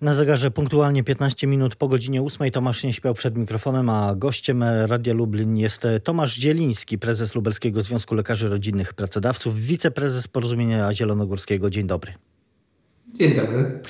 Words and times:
Na 0.00 0.14
zegarze 0.14 0.50
punktualnie 0.50 1.04
15 1.04 1.46
minut 1.46 1.76
po 1.76 1.88
godzinie 1.88 2.22
8 2.22 2.50
Tomasz 2.50 2.84
nie 2.84 2.92
śpiał 2.92 3.14
przed 3.14 3.36
mikrofonem, 3.36 3.88
a 3.88 4.14
gościem 4.14 4.64
Radia 4.86 5.14
Lublin 5.14 5.56
jest 5.56 5.82
Tomasz 6.04 6.34
Zieliński, 6.34 6.98
prezes 6.98 7.34
Lubelskiego 7.34 7.82
Związku 7.82 8.14
Lekarzy 8.14 8.48
Rodzinnych 8.48 8.94
Pracodawców, 8.94 9.60
wiceprezes 9.60 10.28
Porozumienia 10.28 10.94
Zielonogórskiego. 10.94 11.70
Dzień 11.70 11.86
dobry. 11.86 12.12
Dzień 13.14 13.36
dobry. 13.36 13.80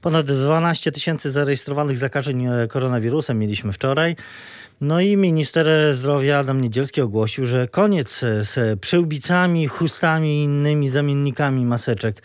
Ponad 0.00 0.26
12 0.26 0.92
tysięcy 0.92 1.30
zarejestrowanych 1.30 1.98
zakażeń 1.98 2.46
koronawirusem 2.68 3.38
mieliśmy 3.38 3.72
wczoraj. 3.72 4.16
No 4.80 5.00
i 5.00 5.16
minister 5.16 5.66
zdrowia 5.94 6.38
Adam 6.38 6.60
Niedzielski 6.60 7.00
ogłosił, 7.00 7.44
że 7.46 7.68
koniec 7.68 8.20
z 8.40 8.80
przyłbicami, 8.80 9.66
chustami 9.66 10.40
i 10.40 10.42
innymi 10.42 10.88
zamiennikami 10.88 11.64
maseczek. 11.64 12.22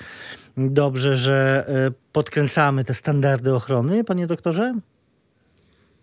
Dobrze, 0.57 1.15
że 1.15 1.65
e, 1.67 1.91
podkręcamy 2.13 2.83
te 2.83 2.93
standardy 2.93 3.55
ochrony, 3.55 4.03
panie 4.03 4.27
doktorze? 4.27 4.73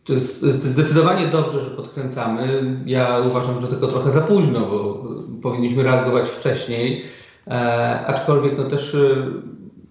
To 0.04 0.12
jest 0.12 0.42
zdecydowanie 0.42 1.26
dobrze, 1.26 1.60
że 1.60 1.70
podkręcamy. 1.70 2.62
Ja 2.86 3.18
uważam, 3.18 3.60
że 3.60 3.66
tylko 3.66 3.88
trochę 3.88 4.12
za 4.12 4.20
późno, 4.20 4.60
bo 4.60 5.04
powinniśmy 5.42 5.82
reagować 5.82 6.28
wcześniej. 6.28 7.04
E, 7.46 8.06
aczkolwiek 8.06 8.58
no 8.58 8.64
też 8.64 8.94
e, 8.94 9.26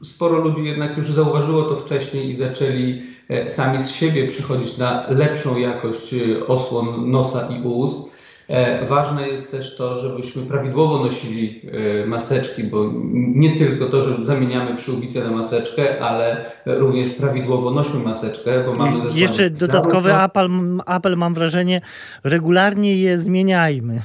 sporo 0.05 0.37
ludzi 0.37 0.65
jednak 0.65 0.97
już 0.97 1.11
zauważyło 1.11 1.63
to 1.63 1.75
wcześniej 1.75 2.29
i 2.29 2.35
zaczęli 2.35 3.03
e, 3.29 3.49
sami 3.49 3.83
z 3.83 3.89
siebie 3.89 4.27
przychodzić 4.27 4.77
na 4.77 5.05
lepszą 5.09 5.57
jakość 5.57 6.15
osłon 6.47 7.11
nosa 7.11 7.47
i 7.47 7.63
ust. 7.63 8.14
E, 8.47 8.85
ważne 8.85 9.27
jest 9.27 9.51
też 9.51 9.77
to, 9.77 9.97
żebyśmy 9.97 10.43
prawidłowo 10.43 10.99
nosili 10.99 11.61
maseczki, 12.07 12.63
bo 12.63 12.91
nie 13.13 13.57
tylko 13.57 13.85
to, 13.85 14.01
że 14.01 14.25
zamieniamy 14.25 14.77
przyłbicę 14.77 15.23
na 15.23 15.31
maseczkę, 15.31 16.01
ale 16.01 16.45
również 16.65 17.09
prawidłowo 17.09 17.71
nośmy 17.71 17.99
maseczkę, 17.99 18.63
bo 18.63 18.73
mamy... 18.73 18.97
Jeszcze 19.15 19.49
dodatkowy 19.49 20.13
apel, 20.13 20.49
apel, 20.85 21.17
mam 21.17 21.33
wrażenie, 21.33 21.81
regularnie 22.23 22.95
je 22.97 23.19
zmieniajmy. 23.19 24.01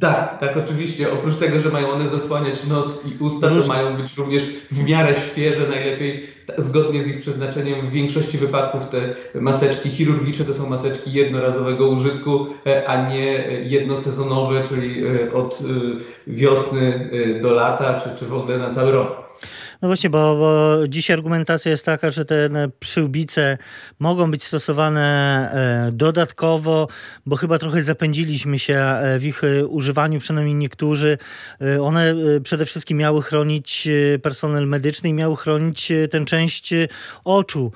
Tak, 0.00 0.38
tak, 0.40 0.56
oczywiście. 0.56 1.12
Oprócz 1.12 1.36
tego, 1.36 1.60
że 1.60 1.68
mają 1.68 1.90
one 1.90 2.08
zasłaniać 2.08 2.64
nos 2.64 3.06
i 3.06 3.22
usta, 3.22 3.48
to 3.48 3.66
mają 3.66 3.96
być 3.96 4.16
również 4.16 4.46
w 4.70 4.84
miarę 4.84 5.14
świeże, 5.30 5.68
najlepiej 5.68 6.26
zgodnie 6.58 7.02
z 7.02 7.08
ich 7.08 7.20
przeznaczeniem. 7.20 7.88
W 7.88 7.92
większości 7.92 8.38
wypadków 8.38 8.88
te 8.88 9.14
maseczki 9.40 9.90
chirurgiczne 9.90 10.44
to 10.44 10.54
są 10.54 10.68
maseczki 10.68 11.12
jednorazowego 11.12 11.88
użytku, 11.88 12.46
e, 12.66 12.88
a 12.88 13.10
nie 13.10 13.24
jednosezonowe, 13.64 14.64
czyli 14.64 15.04
e, 15.06 15.32
od 15.32 15.60
e, 15.60 15.64
wiosny 16.26 17.10
do 17.42 17.52
lata, 17.52 18.00
czy, 18.00 18.18
czy 18.18 18.26
w 18.26 18.34
ogóle 18.34 18.58
na 18.58 18.68
cały 18.68 18.92
rok. 18.92 19.21
No 19.82 19.88
właśnie, 19.88 20.10
bo, 20.10 20.36
bo 20.36 20.78
dziś 20.88 21.10
argumentacja 21.10 21.70
jest 21.70 21.84
taka, 21.84 22.10
że 22.10 22.24
te 22.24 22.48
przyłbice 22.80 23.58
mogą 23.98 24.30
być 24.30 24.44
stosowane 24.44 25.02
e, 25.88 25.92
dodatkowo, 25.92 26.88
bo 27.26 27.36
chyba 27.36 27.58
trochę 27.58 27.82
zapędziliśmy 27.82 28.58
się 28.58 28.74
e, 28.74 29.18
w 29.18 29.24
ich 29.24 29.44
e, 29.44 29.66
używaniu, 29.66 30.20
przynajmniej 30.20 30.54
niektórzy. 30.54 31.18
One 31.80 32.14
przede 32.42 32.66
wszystkim 32.66 32.98
miały 32.98 33.22
chronić 33.22 33.88
personel 34.22 34.66
medyczny 34.66 35.08
i 35.08 35.12
miały 35.12 35.36
chronić 35.36 35.92
tę 36.10 36.24
część 36.24 36.74
oczu 37.24 37.72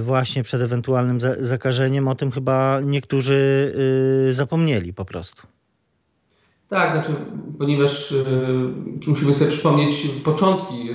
właśnie 0.00 0.42
przed 0.42 0.62
ewentualnym 0.62 1.18
zakażeniem. 1.40 2.08
O 2.08 2.14
tym 2.14 2.30
chyba 2.30 2.80
niektórzy 2.84 3.72
zapomnieli 4.30 4.92
po 4.92 5.04
prostu. 5.04 5.55
Tak, 6.68 6.92
znaczy, 6.92 7.12
ponieważ 7.58 8.12
y, 8.12 8.24
musimy 9.06 9.34
sobie 9.34 9.50
przypomnieć 9.50 10.06
początki. 10.24 10.90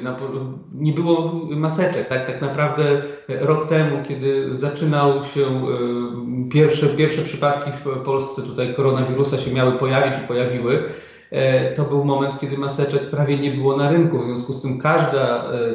nie 0.74 0.94
było 0.94 1.32
maseczek. 1.50 2.08
Tak, 2.08 2.28
tak 2.28 2.42
naprawdę 2.42 3.02
rok 3.28 3.70
temu, 3.70 4.04
kiedy 4.08 4.58
zaczynał 4.58 5.24
się 5.24 5.42
y, 5.42 6.50
pierwsze, 6.50 6.88
pierwsze 6.88 7.22
przypadki 7.22 7.72
w 7.72 8.04
Polsce 8.06 8.42
tutaj 8.42 8.74
koronawirusa 8.74 9.38
się 9.38 9.52
miały 9.52 9.72
pojawić 9.72 10.20
i 10.24 10.28
pojawiły, 10.28 10.84
e, 11.32 11.74
to 11.74 11.86
był 11.86 12.06
moment, 12.06 12.40
kiedy 12.40 12.58
maseczek 12.58 13.10
prawie 13.10 13.38
nie 13.38 13.52
było 13.52 13.78
na 13.78 13.92
rynku. 13.92 14.20
W 14.20 14.26
związku 14.26 14.54
z 14.54 14.62
tym 14.62 14.80
każda, 14.80 15.52
e, 15.52 15.74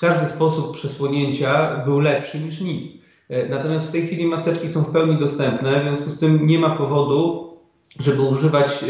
każdy 0.00 0.26
sposób 0.26 0.72
przesłonięcia 0.72 1.82
był 1.84 2.00
lepszy 2.00 2.40
niż 2.40 2.60
nic. 2.60 3.04
E, 3.28 3.48
natomiast 3.48 3.88
w 3.88 3.92
tej 3.92 4.06
chwili 4.06 4.26
maseczki 4.26 4.72
są 4.72 4.82
w 4.82 4.90
pełni 4.90 5.18
dostępne, 5.18 5.80
w 5.80 5.82
związku 5.82 6.10
z 6.10 6.18
tym 6.18 6.46
nie 6.46 6.58
ma 6.58 6.70
powodu, 6.70 7.43
żeby 8.00 8.22
używać 8.22 8.82
e, 8.82 8.86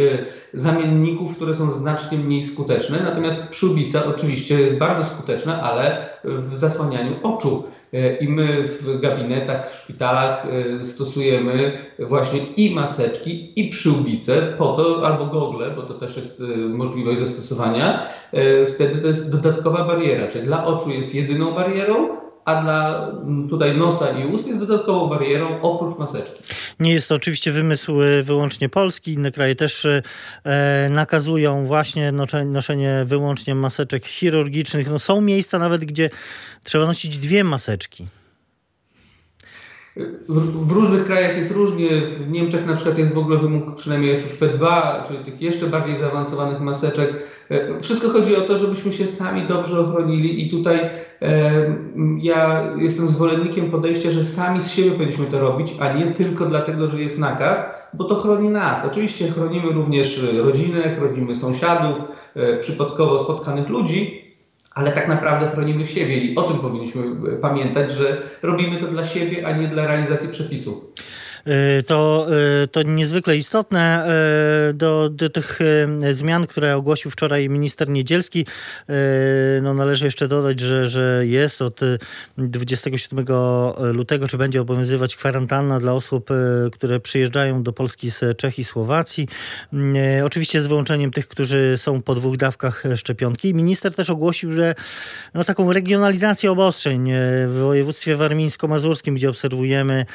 zamienników, 0.54 1.36
które 1.36 1.54
są 1.54 1.70
znacznie 1.70 2.18
mniej 2.18 2.42
skuteczne. 2.42 2.98
Natomiast 3.04 3.48
przyłbica 3.48 4.04
oczywiście 4.06 4.60
jest 4.60 4.74
bardzo 4.74 5.04
skuteczna, 5.04 5.62
ale 5.62 6.08
w 6.24 6.56
zasłanianiu 6.56 7.16
oczu. 7.22 7.64
E, 7.92 8.16
I 8.16 8.28
my 8.28 8.68
w 8.68 9.00
gabinetach, 9.00 9.70
w 9.70 9.82
szpitalach 9.82 10.46
e, 10.80 10.84
stosujemy 10.84 11.78
właśnie 11.98 12.38
i 12.38 12.74
maseczki, 12.74 13.52
i 13.56 13.68
przyłbice 13.68 14.42
po 14.58 14.72
to, 14.72 15.06
albo 15.06 15.26
gogle, 15.26 15.70
bo 15.70 15.82
to 15.82 15.94
też 15.94 16.16
jest 16.16 16.42
możliwość 16.68 17.20
zastosowania. 17.20 18.06
Wtedy 18.74 19.00
to 19.00 19.08
jest 19.08 19.32
dodatkowa 19.32 19.84
bariera, 19.84 20.28
czyli 20.28 20.44
dla 20.44 20.64
oczu 20.64 20.90
jest 20.90 21.14
jedyną 21.14 21.52
barierą, 21.52 22.23
a 22.44 22.62
dla 22.62 23.08
mm, 23.08 23.48
tutaj 23.48 23.76
nosa 23.76 24.10
i 24.10 24.26
ust 24.26 24.46
jest 24.46 24.60
dodatkową 24.60 25.08
barierą 25.08 25.60
oprócz 25.60 25.98
maseczki. 25.98 26.42
Nie 26.80 26.92
jest 26.92 27.08
to 27.08 27.14
oczywiście 27.14 27.52
wymysł 27.52 28.02
e, 28.02 28.22
wyłącznie 28.22 28.68
polski. 28.68 29.12
Inne 29.12 29.32
kraje 29.32 29.54
też 29.54 29.86
e, 30.44 30.88
nakazują 30.90 31.66
właśnie 31.66 32.12
noszenie 32.44 33.04
wyłącznie 33.06 33.54
maseczek 33.54 34.06
chirurgicznych. 34.06 34.90
No, 34.90 34.98
są 34.98 35.20
miejsca 35.20 35.58
nawet, 35.58 35.84
gdzie 35.84 36.10
trzeba 36.64 36.86
nosić 36.86 37.18
dwie 37.18 37.44
maseczki. 37.44 38.06
W, 39.96 40.66
w, 40.66 40.72
różnych 40.72 41.04
krajach 41.04 41.36
jest 41.36 41.52
różnie. 41.52 41.88
W 42.06 42.30
Niemczech 42.30 42.66
na 42.66 42.74
przykład 42.74 42.98
jest 42.98 43.14
w 43.14 43.18
ogóle 43.18 43.38
wymóg 43.38 43.76
przynajmniej 43.76 44.18
FFP2, 44.18 44.68
czyli 45.06 45.18
tych 45.18 45.42
jeszcze 45.42 45.66
bardziej 45.66 45.98
zaawansowanych 45.98 46.60
maseczek. 46.60 47.14
E, 47.50 47.80
wszystko 47.80 48.08
chodzi 48.08 48.36
o 48.36 48.40
to, 48.40 48.58
żebyśmy 48.58 48.92
się 48.92 49.06
sami 49.06 49.46
dobrze 49.46 49.80
ochronili 49.80 50.46
i 50.46 50.50
tutaj 50.50 50.80
e, 51.22 51.50
ja 52.18 52.70
jestem 52.76 53.08
zwolennikiem 53.08 53.70
podejścia, 53.70 54.10
że 54.10 54.24
sami 54.24 54.62
z 54.62 54.70
siebie 54.70 54.90
powinniśmy 54.90 55.26
to 55.26 55.40
robić, 55.40 55.74
a 55.80 55.92
nie 55.92 56.06
tylko 56.06 56.46
dlatego, 56.46 56.88
że 56.88 57.00
jest 57.00 57.18
nakaz, 57.18 57.74
bo 57.92 58.04
to 58.04 58.14
chroni 58.14 58.48
nas. 58.48 58.86
Oczywiście 58.92 59.28
chronimy 59.28 59.72
również 59.72 60.24
rodzinę, 60.36 60.82
chronimy 60.82 61.34
sąsiadów, 61.34 62.00
e, 62.34 62.58
przypadkowo 62.58 63.18
spotkanych 63.18 63.68
ludzi, 63.68 64.23
ale 64.74 64.92
tak 64.92 65.08
naprawdę 65.08 65.48
chronimy 65.48 65.86
siebie 65.86 66.16
i 66.16 66.36
o 66.36 66.42
tym 66.42 66.58
powinniśmy 66.58 67.02
pamiętać, 67.40 67.92
że 67.92 68.22
robimy 68.42 68.76
to 68.76 68.86
dla 68.86 69.06
siebie, 69.06 69.46
a 69.46 69.52
nie 69.52 69.68
dla 69.68 69.86
realizacji 69.86 70.28
przepisu. 70.28 70.92
Y, 71.46 71.82
to, 71.82 72.26
y, 72.62 72.68
to 72.68 72.82
niezwykle 72.82 73.36
istotne 73.36 74.06
y, 74.70 74.74
do, 74.74 75.10
do 75.10 75.30
tych 75.30 75.58
zmian, 76.12 76.46
które 76.46 76.76
ogłosił 76.76 77.10
wczoraj 77.10 77.48
minister 77.48 77.88
Niedzielski. 77.88 78.46
No, 79.62 79.74
należy 79.74 80.04
jeszcze 80.04 80.28
dodać, 80.28 80.60
że, 80.60 80.86
że 80.86 81.26
jest 81.26 81.62
od 81.62 81.80
27 82.38 83.24
lutego, 83.92 84.28
czy 84.28 84.38
będzie 84.38 84.60
obowiązywać 84.60 85.16
kwarantanna 85.16 85.80
dla 85.80 85.92
osób, 85.92 86.30
które 86.72 87.00
przyjeżdżają 87.00 87.62
do 87.62 87.72
Polski 87.72 88.10
z 88.10 88.38
Czech 88.38 88.58
i 88.58 88.64
Słowacji. 88.64 89.28
Oczywiście 90.24 90.60
z 90.60 90.66
wyłączeniem 90.66 91.10
tych, 91.10 91.28
którzy 91.28 91.74
są 91.76 92.02
po 92.02 92.14
dwóch 92.14 92.36
dawkach 92.36 92.84
szczepionki. 92.96 93.54
Minister 93.54 93.94
też 93.94 94.10
ogłosił, 94.10 94.52
że 94.52 94.74
no, 95.34 95.44
taką 95.44 95.72
regionalizację 95.72 96.52
obostrzeń 96.52 97.10
w 97.48 97.58
województwie 97.60 98.16
warmińsko-mazurskim, 98.16 99.14
gdzie 99.14 99.30
obserwujemy 99.30 100.06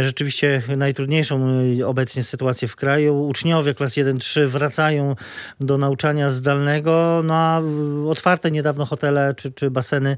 rzeczywiście 0.00 0.59
najtrudniejszą 0.76 1.60
y, 1.80 1.86
obecnie 1.86 2.22
sytuację 2.22 2.68
w 2.68 2.76
kraju. 2.76 3.26
Uczniowie 3.26 3.74
klas 3.74 3.92
1-3 3.92 4.46
wracają 4.46 5.16
do 5.60 5.78
nauczania 5.78 6.30
zdalnego, 6.30 7.22
no 7.24 7.34
a 7.34 7.62
otwarte 8.08 8.50
niedawno 8.50 8.86
hotele 8.86 9.34
czy, 9.36 9.52
czy 9.52 9.70
baseny 9.70 10.16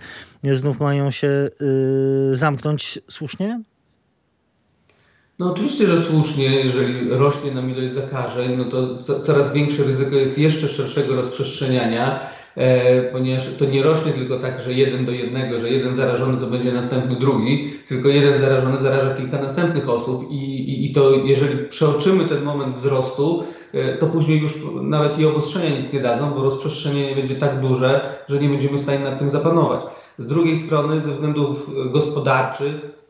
znów 0.53 0.81
mają 0.81 1.11
się 1.11 1.29
y, 1.29 2.37
zamknąć. 2.37 2.99
Słusznie? 3.11 3.61
No 5.39 5.53
oczywiście, 5.53 5.87
że 5.87 6.03
słusznie, 6.03 6.45
jeżeli 6.45 7.11
rośnie 7.11 7.53
nam 7.53 7.71
ilość 7.71 7.95
zakażeń, 7.95 8.57
no 8.57 8.65
to 8.65 8.99
coraz 8.99 9.53
większe 9.53 9.85
ryzyko 9.85 10.17
jest 10.17 10.39
jeszcze 10.39 10.69
szerszego 10.69 11.17
rozprzestrzeniania 11.17 12.21
ponieważ 13.13 13.57
to 13.59 13.65
nie 13.65 13.83
rośnie 13.83 14.13
tylko 14.13 14.37
tak, 14.37 14.61
że 14.61 14.73
jeden 14.73 15.05
do 15.05 15.13
jednego, 15.13 15.61
że 15.61 15.71
jeden 15.71 15.95
zarażony 15.95 16.41
to 16.41 16.47
będzie 16.47 16.73
następny 16.73 17.17
drugi, 17.17 17.73
tylko 17.89 18.09
jeden 18.09 18.39
zarażony 18.39 18.79
zaraża 18.79 19.15
kilka 19.15 19.39
następnych 19.39 19.89
osób 19.89 20.31
i, 20.31 20.35
i, 20.35 20.87
i 20.87 20.95
to 20.95 21.13
jeżeli 21.15 21.69
przeoczymy 21.69 22.25
ten 22.25 22.45
moment 22.45 22.77
wzrostu, 22.77 23.45
e, 23.73 23.99
to 23.99 24.07
później 24.07 24.41
już 24.41 24.53
nawet 24.83 25.19
i 25.19 25.25
obostrzenia 25.25 25.79
nic 25.79 25.93
nie 25.93 26.01
dadzą, 26.01 26.35
bo 26.35 26.43
rozprzestrzenienie 26.43 27.15
będzie 27.15 27.35
tak 27.35 27.61
duże, 27.61 28.19
że 28.29 28.39
nie 28.39 28.49
będziemy 28.49 28.79
w 28.79 28.83
stanie 28.83 29.05
nad 29.05 29.19
tym 29.19 29.31
zapanować. 29.31 29.81
Z 30.19 30.27
drugiej 30.27 30.57
strony, 30.57 31.03
ze 31.03 31.13
względów 31.13 31.71
gospodarczych, 31.91 33.02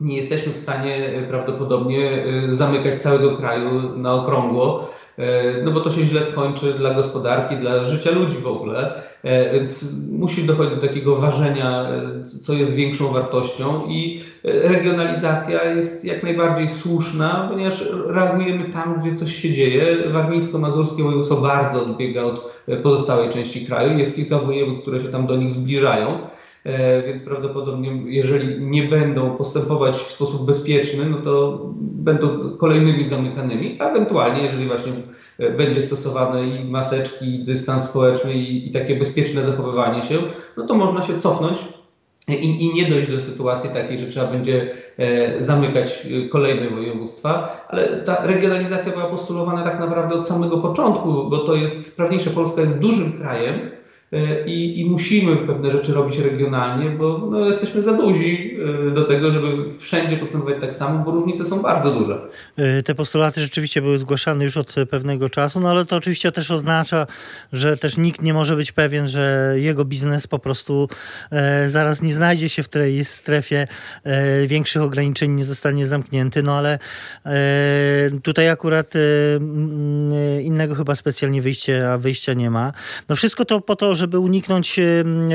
nie 0.00 0.16
jesteśmy 0.16 0.52
w 0.52 0.58
stanie 0.58 1.24
prawdopodobnie 1.28 2.24
zamykać 2.50 3.02
całego 3.02 3.36
kraju 3.36 3.96
na 3.96 4.14
okrągło. 4.14 4.90
E, 5.20 5.62
no 5.62 5.70
bo 5.72 5.80
to 5.80 5.92
się 5.92 6.04
źle 6.04 6.24
skończy 6.24 6.72
dla 6.72 6.94
gospodarki, 6.94 7.56
dla 7.56 7.84
życia 7.84 8.10
ludzi 8.10 8.36
w 8.36 8.46
ogóle, 8.46 9.02
e, 9.22 9.52
więc 9.52 9.94
musi 10.10 10.42
dochodzić 10.42 10.74
do 10.74 10.86
takiego 10.86 11.14
ważenia, 11.14 11.82
e, 11.82 12.24
co 12.24 12.52
jest 12.52 12.74
większą 12.74 13.12
wartością 13.12 13.86
i 13.88 14.24
regionalizacja 14.44 15.64
jest 15.64 16.04
jak 16.04 16.22
najbardziej 16.22 16.68
słuszna, 16.68 17.46
ponieważ 17.50 17.84
reagujemy 18.06 18.64
tam, 18.72 19.00
gdzie 19.00 19.16
coś 19.16 19.36
się 19.36 19.50
dzieje. 19.50 19.96
Warmińsko-mazurskie 20.10 21.02
województwo 21.02 21.36
bardzo 21.36 21.82
odbiega 21.82 22.22
od 22.22 22.64
pozostałej 22.82 23.30
części 23.30 23.66
kraju. 23.66 23.98
Jest 23.98 24.16
kilka 24.16 24.38
województw, 24.38 24.82
które 24.82 25.00
się 25.00 25.08
tam 25.08 25.26
do 25.26 25.36
nich 25.36 25.52
zbliżają. 25.52 26.18
E, 26.64 27.02
więc 27.02 27.22
prawdopodobnie, 27.22 28.02
jeżeli 28.06 28.64
nie 28.64 28.82
będą 28.82 29.36
postępować 29.36 29.96
w 29.96 30.12
sposób 30.12 30.46
bezpieczny, 30.46 31.04
no 31.10 31.16
to 31.16 31.60
będą 31.80 32.56
kolejnymi 32.56 33.04
zamykanymi, 33.04 33.76
a 33.80 33.90
ewentualnie, 33.90 34.42
jeżeli 34.42 34.66
właśnie 34.66 34.92
e, 35.38 35.50
będzie 35.50 35.82
stosowane 35.82 36.44
i 36.44 36.64
maseczki, 36.64 37.34
i 37.34 37.44
dystans 37.44 37.90
społeczny, 37.90 38.34
i, 38.34 38.68
i 38.68 38.72
takie 38.72 38.96
bezpieczne 38.96 39.44
zachowywanie 39.44 40.02
się, 40.02 40.18
no 40.56 40.66
to 40.66 40.74
można 40.74 41.02
się 41.02 41.20
cofnąć 41.20 41.58
i, 42.28 42.66
i, 42.66 42.74
nie 42.74 42.90
dojść 42.90 43.10
do 43.10 43.20
sytuacji 43.20 43.70
takiej, 43.70 43.98
że 43.98 44.06
trzeba 44.06 44.26
będzie 44.26 44.74
e, 44.98 45.42
zamykać 45.42 46.06
kolejne 46.30 46.70
województwa, 46.70 47.64
ale 47.68 47.88
ta 47.88 48.26
regionalizacja 48.26 48.92
była 48.92 49.04
postulowana 49.04 49.64
tak 49.64 49.80
naprawdę 49.80 50.14
od 50.14 50.26
samego 50.26 50.58
początku, 50.58 51.30
bo 51.30 51.38
to 51.38 51.54
jest 51.54 51.92
sprawniejsze. 51.92 52.30
Polska 52.30 52.60
jest 52.60 52.78
dużym 52.78 53.12
krajem, 53.12 53.70
i, 54.46 54.80
i, 54.80 54.84
musimy 54.84 55.36
pewne 55.36 55.70
rzeczy 55.70 55.92
robić 55.92 56.18
regionalnie, 56.18 56.90
bo 56.90 57.28
no, 57.30 57.46
jesteśmy 57.46 57.82
za 57.82 57.92
duzi 57.92 58.56
e, 58.88 58.90
do 58.90 59.04
tego, 59.04 59.30
żeby 59.30 59.70
wszędzie 59.78 60.16
postępować 60.16 60.54
tak 60.60 60.74
samo, 60.74 61.04
bo 61.04 61.10
różnice 61.10 61.44
są 61.44 61.62
bardzo 61.62 61.90
duże. 61.90 62.28
E, 62.56 62.82
te 62.82 62.94
postulaty 62.94 63.40
rzeczywiście 63.40 63.82
były 63.82 63.98
zgłaszane 63.98 64.44
już 64.44 64.56
od 64.56 64.74
pewnego 64.90 65.30
czasu, 65.30 65.60
no 65.60 65.70
ale 65.70 65.84
to 65.84 65.96
oczywiście 65.96 66.32
też 66.32 66.50
oznacza, 66.50 67.06
że 67.52 67.76
też 67.76 67.96
nikt 67.96 68.22
nie 68.22 68.34
może 68.34 68.56
być 68.56 68.72
pewien, 68.72 69.08
że 69.08 69.54
jego 69.56 69.84
biznes 69.84 70.26
po 70.26 70.38
prostu 70.38 70.88
e, 71.30 71.68
zaraz 71.68 72.02
nie 72.02 72.14
znajdzie 72.14 72.48
się 72.48 72.62
w 72.62 72.68
tej 72.68 73.04
strefie 73.04 73.66
e, 74.04 74.46
większych 74.46 74.82
ograniczeń, 74.82 75.30
nie 75.30 75.44
zostanie 75.44 75.86
zamknięty, 75.86 76.42
no 76.42 76.54
ale 76.58 76.78
e, 77.26 77.30
tutaj 78.22 78.48
akurat 78.48 78.92
innego 80.42 80.74
chyba 80.74 80.94
specjalnie 80.94 81.42
wyjścia, 81.42 81.98
wyjścia 81.98 82.34
nie 82.34 82.50
ma. 82.50 82.72
No 83.08 83.16
wszystko 83.16 83.44
to 83.44 83.60
po 83.60 83.76
to, 83.76 83.94
żeby 84.00 84.18
uniknąć 84.18 84.80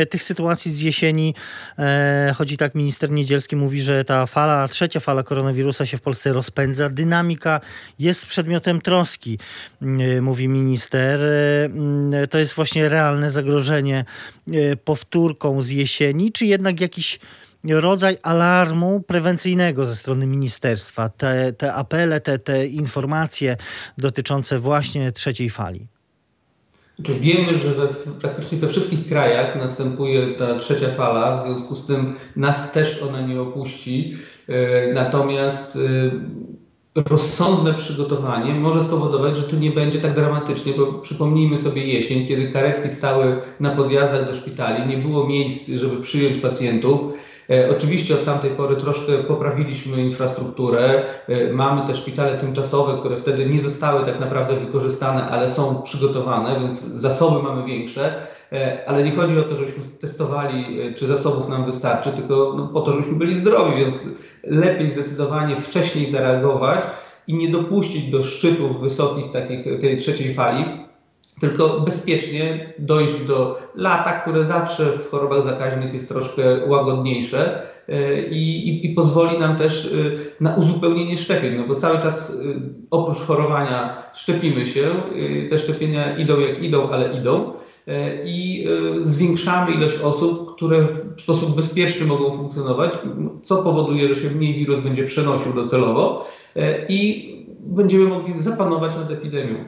tych 0.10 0.24
sytuacji 0.24 0.72
z 0.72 0.80
jesieni, 0.80 1.36
e, 1.80 2.34
chodzi 2.38 2.58
tak 2.58 2.76
minister 2.76 3.12
Niedzielski 3.12 3.56
mówi, 3.56 3.82
że 3.82 4.06
ta 4.06 4.26
fala, 4.26 4.68
trzecia 4.68 5.00
fala 5.00 5.24
koronawirusa 5.24 5.86
się 5.86 5.98
w 5.98 6.02
Polsce 6.02 6.34
rozpędza. 6.34 6.90
Dynamika 6.90 7.62
jest 8.00 8.26
przedmiotem 8.26 8.82
troski, 8.82 9.40
e, 9.82 10.22
mówi 10.22 10.48
minister. 10.48 11.20
E, 11.24 12.28
to 12.28 12.38
jest 12.38 12.54
właśnie 12.54 12.90
realne 12.90 13.32
zagrożenie 13.32 14.06
powtórką 14.84 15.62
z 15.62 15.70
jesieni, 15.70 16.32
czy 16.32 16.46
jednak 16.46 16.82
jakiś 16.82 17.20
rodzaj 17.70 18.18
alarmu 18.24 19.00
prewencyjnego 19.00 19.86
ze 19.86 19.96
strony 19.96 20.28
ministerstwa, 20.28 21.10
te, 21.10 21.54
te 21.54 21.74
apele, 21.74 22.22
te, 22.22 22.40
te 22.40 22.68
informacje 22.68 23.58
dotyczące 23.98 24.60
właśnie 24.60 25.12
trzeciej 25.12 25.50
fali? 25.50 25.95
Znaczy 26.96 27.20
wiemy, 27.20 27.58
że 27.58 27.74
we, 27.74 27.88
praktycznie 28.22 28.58
we 28.58 28.68
wszystkich 28.68 29.10
krajach 29.10 29.56
następuje 29.56 30.28
ta 30.28 30.58
trzecia 30.58 30.90
fala, 30.90 31.38
w 31.38 31.44
związku 31.44 31.76
z 31.76 31.86
tym 31.86 32.16
nas 32.36 32.72
też 32.72 33.02
ona 33.02 33.22
nie 33.22 33.42
opuści. 33.42 34.16
E, 34.48 34.94
natomiast 34.94 35.76
e, 35.76 35.80
rozsądne 37.10 37.74
przygotowanie 37.74 38.54
może 38.54 38.84
spowodować, 38.84 39.38
że 39.38 39.44
to 39.44 39.56
nie 39.56 39.72
będzie 39.72 40.00
tak 40.00 40.16
dramatycznie, 40.16 40.74
bo 40.74 40.94
przypomnijmy 40.94 41.58
sobie 41.58 41.86
jesień, 41.86 42.28
kiedy 42.28 42.52
karetki 42.52 42.90
stały 42.90 43.42
na 43.60 43.70
podjazdach 43.70 44.28
do 44.28 44.36
szpitali, 44.36 44.88
nie 44.88 44.98
było 44.98 45.28
miejsc, 45.28 45.68
żeby 45.70 46.02
przyjąć 46.02 46.38
pacjentów. 46.38 47.14
E, 47.50 47.70
oczywiście 47.70 48.14
od 48.14 48.26
tamtej 48.26 48.52
pory 48.52 48.76
troszkę 48.76 49.14
poprawiliśmy 49.18 50.02
infrastrukturę. 50.02 51.04
E, 51.28 51.54
mamy 51.54 51.88
te 51.88 51.96
szpitale 51.96 52.38
tymczasowe, 52.38 53.00
które 53.00 53.18
wtedy 53.18 53.46
nie 53.46 53.62
zostały 53.62 54.06
tak 54.06 54.20
naprawdę 54.20 54.60
wykorzystane, 54.60 55.26
ale 55.26 55.50
są 55.50 55.82
przygotowane, 55.82 56.60
więc 56.60 56.82
zasoby 56.82 57.44
mamy 57.44 57.66
większe. 57.66 58.16
E, 58.52 58.84
ale 58.88 59.04
nie 59.04 59.12
chodzi 59.12 59.40
o 59.40 59.44
to, 59.44 59.56
żebyśmy 59.56 59.84
testowali, 59.84 60.78
czy 60.96 61.08
zasobów 61.08 61.50
nam 61.50 61.66
wystarczy, 61.66 62.12
tylko 62.12 62.54
no, 62.58 62.68
po 62.68 62.82
to, 62.82 62.92
żebyśmy 62.92 63.16
byli 63.16 63.36
zdrowi, 63.36 63.80
więc 63.80 64.08
lepiej 64.44 64.90
zdecydowanie 64.90 65.56
wcześniej 65.56 66.06
zareagować 66.06 66.80
i 67.28 67.34
nie 67.34 67.50
dopuścić 67.50 68.12
do 68.12 68.24
szczytów 68.24 68.82
wysokich 68.82 69.32
takich 69.32 69.80
tej 69.82 69.98
trzeciej 69.98 70.34
fali 70.34 70.85
tylko 71.40 71.80
bezpiecznie 71.80 72.74
dojść 72.80 73.22
do 73.28 73.60
lata, 73.76 74.20
które 74.20 74.46
zawsze 74.46 74.86
w 74.86 75.10
chorobach 75.12 75.44
zakaźnych 75.44 75.94
jest 75.94 76.10
troszkę 76.10 76.68
łagodniejsze 76.68 77.62
e, 77.90 78.22
i, 78.22 78.70
i, 78.70 78.86
i, 78.86 78.96
pozwoli 78.96 79.40
nam 79.40 79.58
też 79.58 79.86
e, 79.86 79.90
na 80.44 80.56
uzupełnienie 80.56 81.18
szczepień, 81.18 81.56
no 81.56 81.68
bo 81.68 81.76
cały 81.76 82.00
czas 82.00 82.32
e, 82.32 82.60
oprócz 82.92 83.18
chorowania 83.18 84.04
szczepimy 84.14 84.68
się, 84.68 84.96
te 85.50 85.58
szczepienia 85.58 86.18
idą 86.18 86.40
jak 86.40 86.64
idą, 86.64 86.90
ale 86.90 87.18
idą 87.20 87.54
i 88.26 88.68
zwiększamy 89.02 89.72
ilość 89.72 90.00
osób, 90.00 90.56
które 90.56 90.88
w 91.18 91.22
sposób 91.22 91.56
bezpieczny 91.56 92.06
mogą 92.06 92.38
funkcjonować, 92.38 92.94
co 93.44 93.64
powoduje, 93.64 94.08
że 94.08 94.22
się 94.22 94.30
mniej 94.30 94.54
wirus 94.54 94.80
będzie 94.80 95.06
przenosił 95.06 95.54
docelowo 95.54 96.28
i 96.90 97.32
będziemy 97.60 98.08
mogli 98.08 98.42
zapanować 98.42 98.96
nad 98.96 99.12
epidemią. 99.12 99.66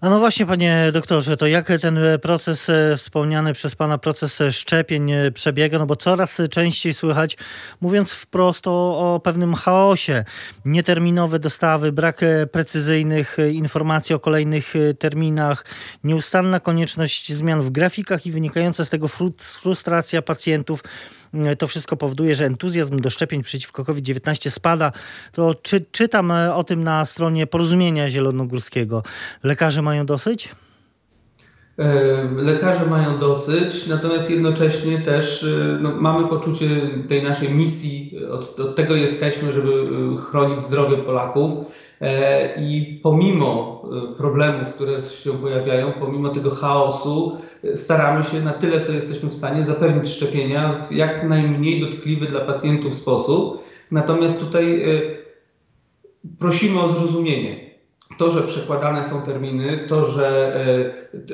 A 0.00 0.10
no 0.10 0.18
właśnie, 0.18 0.46
panie 0.46 0.90
doktorze, 0.92 1.36
to 1.36 1.46
jak 1.46 1.72
ten 1.80 1.98
proces 2.22 2.68
e, 2.68 2.96
wspomniany 2.96 3.52
przez 3.52 3.74
pana 3.74 3.98
proces 3.98 4.42
szczepień 4.50 5.10
e, 5.10 5.30
przebiega? 5.30 5.78
No 5.78 5.86
bo 5.86 5.96
coraz 5.96 6.40
częściej 6.50 6.94
słychać, 6.94 7.36
mówiąc 7.80 8.12
wprost 8.12 8.66
o, 8.66 9.14
o 9.14 9.20
pewnym 9.20 9.54
chaosie, 9.54 10.24
nieterminowe 10.64 11.38
dostawy, 11.38 11.92
brak 11.92 12.22
e, 12.22 12.46
precyzyjnych 12.46 13.36
informacji 13.52 14.14
o 14.14 14.18
kolejnych 14.18 14.74
terminach, 14.98 15.64
nieustanna 16.04 16.60
konieczność 16.60 17.32
zmian 17.32 17.62
w 17.62 17.70
grafikach 17.70 18.26
i 18.26 18.32
wynikająca 18.32 18.84
z 18.84 18.88
tego 18.88 19.08
frustracja 19.38 20.22
pacjentów. 20.22 20.82
To 21.58 21.66
wszystko 21.66 21.96
powoduje, 21.96 22.34
że 22.34 22.44
entuzjazm 22.44 23.00
do 23.00 23.10
szczepień 23.10 23.42
przeciwko 23.42 23.84
COVID-19 23.84 24.50
spada. 24.50 24.92
To 25.32 25.54
czy, 25.54 25.80
czytam 25.92 26.30
o 26.30 26.64
tym 26.64 26.84
na 26.84 27.04
stronie 27.04 27.46
Porozumienia 27.46 28.10
Zielonogórskiego. 28.10 29.02
Lekarze 29.42 29.82
mają 29.86 30.06
dosyć? 30.06 30.54
E, 31.78 32.24
lekarze 32.36 32.86
mają 32.86 33.18
dosyć, 33.18 33.86
natomiast 33.86 34.30
jednocześnie 34.30 34.98
też 34.98 35.44
e, 35.44 35.78
no, 35.82 35.92
mamy 35.96 36.28
poczucie 36.28 36.68
tej 37.08 37.22
naszej 37.22 37.54
misji, 37.54 38.18
od, 38.30 38.60
od, 38.60 38.76
tego 38.76 38.94
jesteśmy, 38.94 39.52
żeby 39.52 39.72
e, 39.72 40.16
chronić 40.16 40.62
zdrowie 40.62 40.96
Polaków. 40.96 41.50
I 42.58 43.00
pomimo 43.02 43.82
problemów, 44.16 44.68
które 44.74 45.02
się 45.02 45.32
pojawiają, 45.32 45.92
pomimo 45.92 46.28
tego 46.28 46.50
chaosu, 46.50 47.38
staramy 47.74 48.24
się 48.24 48.40
na 48.40 48.52
tyle, 48.52 48.80
co 48.80 48.92
jesteśmy 48.92 49.28
w 49.28 49.34
stanie 49.34 49.62
zapewnić 49.64 50.08
szczepienia 50.08 50.78
w 50.88 50.92
jak 50.92 51.28
najmniej 51.28 51.80
dotkliwy 51.80 52.26
dla 52.26 52.40
pacjentów 52.40 52.94
sposób. 52.94 53.62
Natomiast 53.90 54.40
tutaj 54.40 54.84
prosimy 56.38 56.80
o 56.80 56.88
zrozumienie 56.88 57.65
to, 58.18 58.30
że 58.30 58.42
przekładane 58.42 59.04
są 59.04 59.22
terminy, 59.22 59.78
to, 59.88 60.04
że 60.04 60.56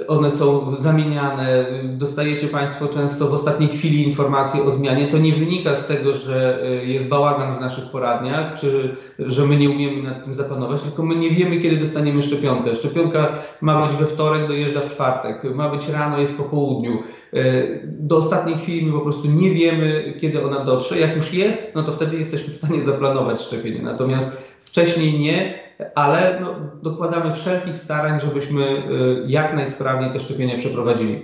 e, 0.01 0.07
one 0.07 0.31
są 0.31 0.77
zamieniane, 0.77 1.67
dostajecie 1.83 2.49
Państwo 2.49 2.89
często 2.89 3.29
w 3.29 3.33
ostatniej 3.33 3.69
chwili 3.69 4.05
informacje 4.05 4.63
o 4.63 4.71
zmianie, 4.71 5.09
to 5.09 5.19
nie 5.19 5.33
wynika 5.33 5.77
z 5.77 5.87
tego, 5.87 6.13
że 6.13 6.63
e, 6.63 6.85
jest 6.85 7.05
bałagan 7.05 7.57
w 7.57 7.61
naszych 7.61 7.85
poradniach, 7.85 8.55
czy 8.55 8.97
że 9.19 9.47
my 9.47 9.57
nie 9.57 9.71
umiemy 9.71 10.03
nad 10.03 10.25
tym 10.25 10.35
zapanować, 10.35 10.83
tylko 10.83 11.03
my 11.03 11.17
nie 11.17 11.31
wiemy, 11.31 11.59
kiedy 11.59 11.77
dostaniemy 11.77 12.23
szczepionkę. 12.23 12.77
Szczepionka 12.77 13.39
ma 13.61 13.87
być 13.87 13.97
we 13.97 14.07
wtorek, 14.07 14.47
dojeżdża 14.47 14.81
w 14.81 14.89
czwartek, 14.89 15.55
ma 15.55 15.69
być 15.69 15.89
rano, 15.89 16.19
jest 16.19 16.37
po 16.37 16.43
południu. 16.43 17.03
E, 17.33 17.43
do 17.85 18.17
ostatniej 18.17 18.57
chwili 18.57 18.87
my 18.87 18.93
po 18.93 19.01
prostu 19.01 19.31
nie 19.31 19.51
wiemy, 19.51 20.15
kiedy 20.21 20.45
ona 20.45 20.65
dotrze. 20.65 20.99
Jak 20.99 21.17
już 21.17 21.35
jest, 21.35 21.75
no 21.75 21.83
to 21.83 21.93
wtedy 21.93 22.17
jesteśmy 22.17 22.55
w 22.55 22.57
stanie 22.57 22.83
zaplanować 22.83 23.43
szczepienie. 23.43 23.83
Natomiast 23.83 24.52
wcześniej 24.73 25.21
nie, 25.21 25.59
ale 25.95 26.39
no, 26.41 26.55
dokładamy 26.83 27.35
wszelkich 27.35 27.79
starań, 27.79 28.21
żebyśmy 28.21 28.63
y, 28.63 29.25
jak 29.27 29.55
najsprawniej 29.55 30.13
te 30.13 30.21
szczepienia 30.21 30.59
przeprowadzili. 30.59 31.23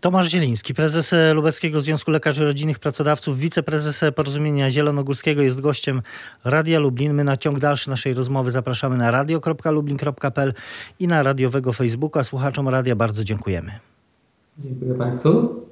Tomasz 0.00 0.28
Zieliński, 0.28 0.74
prezes 0.74 1.14
Lubeckiego 1.34 1.80
Związku 1.80 2.10
Lekarzy 2.10 2.44
Rodzinnych 2.44 2.78
Pracodawców, 2.78 3.38
wiceprezes 3.38 4.04
Porozumienia 4.14 4.70
Zielonogórskiego 4.70 5.42
jest 5.42 5.60
gościem 5.60 6.02
Radia 6.44 6.78
Lublin. 6.78 7.14
My 7.14 7.24
na 7.24 7.36
ciąg 7.36 7.58
dalszy 7.58 7.90
naszej 7.90 8.14
rozmowy 8.14 8.50
zapraszamy 8.50 8.96
na 8.96 9.10
radio.lublin.pl 9.10 10.54
i 10.98 11.06
na 11.06 11.22
radiowego 11.22 11.72
Facebooka. 11.72 12.24
Słuchaczom 12.24 12.68
radia 12.68 12.96
bardzo 12.96 13.24
dziękujemy. 13.24 13.72
Dziękuję 14.58 14.94
Państwu. 14.94 15.62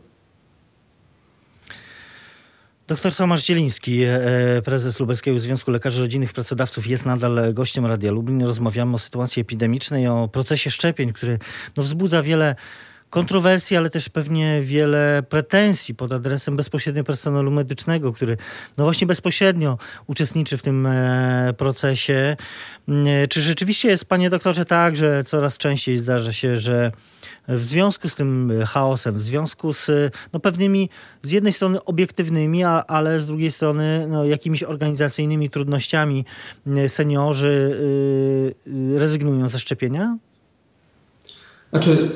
Doktor 2.90 3.14
Tomasz 3.14 3.44
Zieliński, 3.46 4.02
e, 4.02 4.62
prezes 4.64 5.00
Lubelskiego 5.00 5.38
Związku 5.38 5.70
Lekarzy 5.70 6.02
Rodzinnych 6.02 6.32
Pracodawców 6.32 6.86
jest 6.86 7.06
nadal 7.06 7.54
gościem 7.54 7.86
Radia 7.86 8.12
Lublin. 8.12 8.42
Rozmawiamy 8.42 8.94
o 8.94 8.98
sytuacji 8.98 9.40
epidemicznej, 9.42 10.06
o 10.06 10.28
procesie 10.28 10.70
szczepień, 10.70 11.12
który 11.12 11.38
no, 11.76 11.82
wzbudza 11.82 12.22
wiele 12.22 12.56
kontrowersji, 13.10 13.76
ale 13.76 13.90
też 13.90 14.08
pewnie 14.08 14.60
wiele 14.62 15.22
pretensji 15.28 15.94
pod 15.94 16.12
adresem 16.12 16.56
bezpośrednio 16.56 17.04
personelu 17.04 17.50
medycznego, 17.50 18.12
który 18.12 18.36
no 18.78 18.84
właśnie 18.84 19.06
bezpośrednio 19.06 19.78
uczestniczy 20.06 20.56
w 20.56 20.62
tym 20.62 20.86
e, 20.86 21.54
procesie. 21.58 22.36
Mm, 22.88 23.06
czy 23.28 23.40
rzeczywiście 23.40 23.88
jest, 23.88 24.04
panie 24.04 24.30
doktorze, 24.30 24.64
tak, 24.64 24.96
że 24.96 25.24
coraz 25.24 25.58
częściej 25.58 25.98
zdarza 25.98 26.32
się, 26.32 26.56
że 26.56 26.92
w 27.48 27.64
związku 27.64 28.08
z 28.08 28.14
tym 28.14 28.52
chaosem, 28.66 29.14
w 29.14 29.20
związku 29.20 29.72
z 29.72 30.12
no, 30.32 30.40
pewnymi 30.40 30.90
z 31.22 31.30
jednej 31.30 31.52
strony 31.52 31.84
obiektywnymi, 31.84 32.64
a, 32.64 32.84
ale 32.86 33.20
z 33.20 33.26
drugiej 33.26 33.50
strony 33.50 34.06
no, 34.08 34.24
jakimiś 34.24 34.62
organizacyjnymi 34.62 35.50
trudnościami 35.50 36.24
mm, 36.66 36.88
seniorzy 36.88 37.76
yy, 38.66 38.98
rezygnują 38.98 39.48
ze 39.48 39.58
szczepienia? 39.58 40.18
Znaczy, 41.70 42.10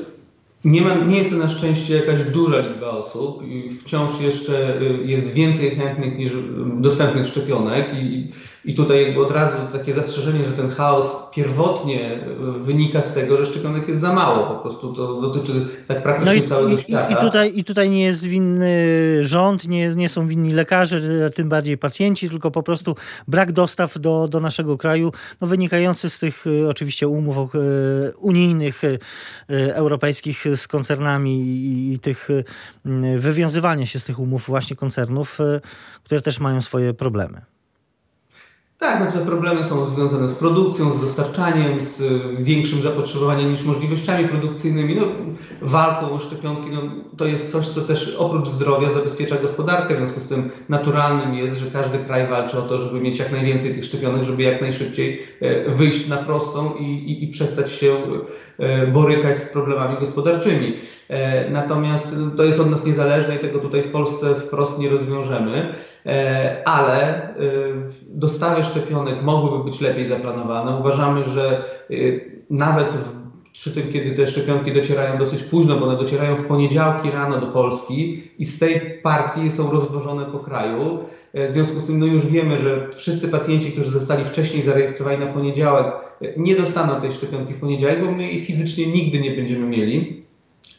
nie, 0.65 0.83
ma, 0.83 0.95
nie 0.95 1.19
jest 1.19 1.31
to 1.31 1.37
na 1.37 1.49
szczęście 1.49 1.97
jakaś 1.97 2.25
duża 2.25 2.59
liczba 2.59 2.91
osób 2.91 3.43
i 3.43 3.71
wciąż 3.71 4.21
jeszcze 4.21 4.81
y, 4.81 5.03
jest 5.05 5.33
więcej 5.33 5.71
chętnych 5.71 6.19
niż 6.19 6.33
dostępnych 6.81 7.27
szczepionek 7.27 7.95
i, 7.95 8.33
i 8.65 8.75
tutaj 8.75 9.03
jakby 9.03 9.21
od 9.21 9.33
razu 9.33 9.57
takie 9.73 9.95
zastrzeżenie, 9.95 10.45
że 10.45 10.53
ten 10.53 10.71
chaos 10.71 11.24
pierwotnie 11.35 12.21
wynika 12.61 13.03
z 13.03 13.15
tego, 13.15 13.37
że 13.37 13.47
szczepionek 13.47 13.89
jest 13.89 14.01
za 14.01 14.15
mało. 14.15 14.47
Po 14.47 14.63
prostu 14.63 14.93
to 14.93 15.21
dotyczy 15.21 15.53
tak 15.87 16.03
praktycznie 16.03 16.35
no 16.35 16.45
i, 16.45 16.49
całego 16.49 16.79
i, 16.79 16.83
świata. 16.83 17.09
I 17.09 17.17
tutaj, 17.17 17.53
I 17.59 17.65
tutaj 17.65 17.91
nie 17.91 18.05
jest 18.05 18.25
winny 18.25 18.77
rząd, 19.21 19.69
nie, 19.69 19.89
nie 19.89 20.09
są 20.09 20.27
winni 20.27 20.53
lekarze, 20.53 21.31
tym 21.31 21.49
bardziej 21.49 21.79
pacjenci, 21.79 22.29
tylko 22.29 22.51
po 22.51 22.63
prostu 22.63 22.97
brak 23.29 23.53
dostaw 23.53 23.99
do, 23.99 24.29
do 24.29 24.41
naszego 24.41 24.79
kraju, 24.79 25.13
no 25.41 25.47
wynikający 25.47 26.11
z 26.11 26.19
tych 26.19 26.47
y, 26.47 26.69
oczywiście 26.69 27.09
umów 27.09 27.55
y, 27.55 27.59
unijnych, 28.19 28.85
y, 28.85 28.99
europejskich 29.75 30.45
z 30.57 30.69
koncernami 30.69 31.41
i, 31.41 31.93
i 31.93 31.99
tych 31.99 32.29
wywiązywania 33.17 33.87
się 33.87 34.01
z 34.01 34.05
tych 34.05 34.19
umów 34.19 34.47
właśnie 34.47 34.77
koncernów, 34.77 35.39
które 36.05 36.23
też 36.23 36.41
mają 36.41 36.63
swoje 36.63 36.95
problemy. 36.95 37.54
Tak, 38.85 39.01
no 39.05 39.21
te 39.21 39.27
problemy 39.27 39.65
są 39.65 39.87
związane 39.87 40.29
z 40.29 40.35
produkcją, 40.35 40.93
z 40.93 41.01
dostarczaniem, 41.01 41.83
z 41.83 42.01
y, 42.01 42.21
większym 42.39 42.83
zapotrzebowaniem 42.83 43.51
niż 43.51 43.65
możliwościami 43.65 44.29
produkcyjnymi. 44.29 44.97
No, 44.97 45.03
walką 45.63 46.13
o 46.13 46.21
szczepionki 46.21 46.71
no, 46.71 46.81
to 47.17 47.27
jest 47.27 47.53
coś, 47.53 47.69
co 47.69 47.81
też 47.81 48.17
oprócz 48.19 48.49
zdrowia 48.49 48.91
zabezpiecza 48.91 49.37
gospodarkę. 49.37 49.95
W 49.95 49.99
związku 49.99 50.21
z 50.21 50.29
tym 50.29 50.51
naturalnym 50.69 51.35
jest, 51.35 51.59
że 51.59 51.71
każdy 51.71 51.99
kraj 51.99 52.29
walczy 52.29 52.59
o 52.59 52.63
to, 52.63 52.79
żeby 52.79 53.01
mieć 53.01 53.19
jak 53.19 53.33
najwięcej 53.33 53.75
tych 53.75 53.85
szczepionek, 53.85 54.23
żeby 54.23 54.43
jak 54.43 54.61
najszybciej 54.61 55.23
e, 55.41 55.71
wyjść 55.71 56.09
na 56.09 56.17
prostą 56.17 56.75
i, 56.75 56.85
i, 56.85 57.25
i 57.25 57.29
przestać 57.29 57.73
się 57.73 57.97
e, 58.59 58.87
borykać 58.87 59.39
z 59.39 59.53
problemami 59.53 59.97
gospodarczymi. 60.01 60.77
E, 61.09 61.51
natomiast 61.51 62.17
to 62.37 62.45
jest 62.45 62.61
od 62.61 62.71
nas 62.71 62.87
niezależne 62.87 63.37
i 63.37 63.39
tego 63.39 63.59
tutaj 63.59 63.83
w 63.83 63.91
Polsce 63.91 64.35
wprost 64.35 64.79
nie 64.79 64.89
rozwiążemy. 64.89 65.75
E, 66.07 66.63
ale 66.69 67.29
e, 67.29 67.35
dostawy 68.09 68.65
szczepionek 68.65 69.23
mogłyby 69.23 69.65
być 69.65 69.81
lepiej 69.81 70.07
zaplanowane. 70.07 70.77
Uważamy, 70.77 71.25
że 71.25 71.65
e, 71.91 71.95
nawet 72.51 72.95
w 72.95 73.25
przy 73.53 73.71
tym, 73.71 73.93
kiedy 73.93 74.11
te 74.11 74.27
szczepionki 74.27 74.73
docierają 74.73 75.19
dosyć 75.19 75.43
późno, 75.43 75.77
bo 75.77 75.87
one 75.87 75.97
docierają 75.97 76.37
w 76.37 76.47
poniedziałki 76.47 77.11
rano 77.11 77.41
do 77.41 77.47
Polski 77.47 78.23
i 78.39 78.45
z 78.45 78.59
tej 78.59 78.81
partii 79.03 79.51
są 79.51 79.71
rozwożone 79.71 80.25
po 80.25 80.39
kraju. 80.39 80.99
W 81.35 81.51
związku 81.51 81.81
z 81.81 81.87
tym 81.87 81.99
no 81.99 82.07
już 82.07 82.27
wiemy, 82.27 82.59
że 82.59 82.91
wszyscy 82.97 83.29
pacjenci, 83.29 83.73
którzy 83.73 83.91
zostali 83.91 84.25
wcześniej 84.25 84.63
zarejestrowani 84.63 85.19
na 85.19 85.27
poniedziałek, 85.27 85.87
nie 86.37 86.57
dostaną 86.57 87.01
tej 87.01 87.13
szczepionki 87.13 87.55
w 87.55 87.61
poniedziałek, 87.61 88.05
bo 88.05 88.13
my 88.13 88.23
jej 88.23 88.41
fizycznie 88.41 88.87
nigdy 88.87 89.21
nie 89.21 89.31
będziemy 89.31 89.67
mieli, 89.67 90.24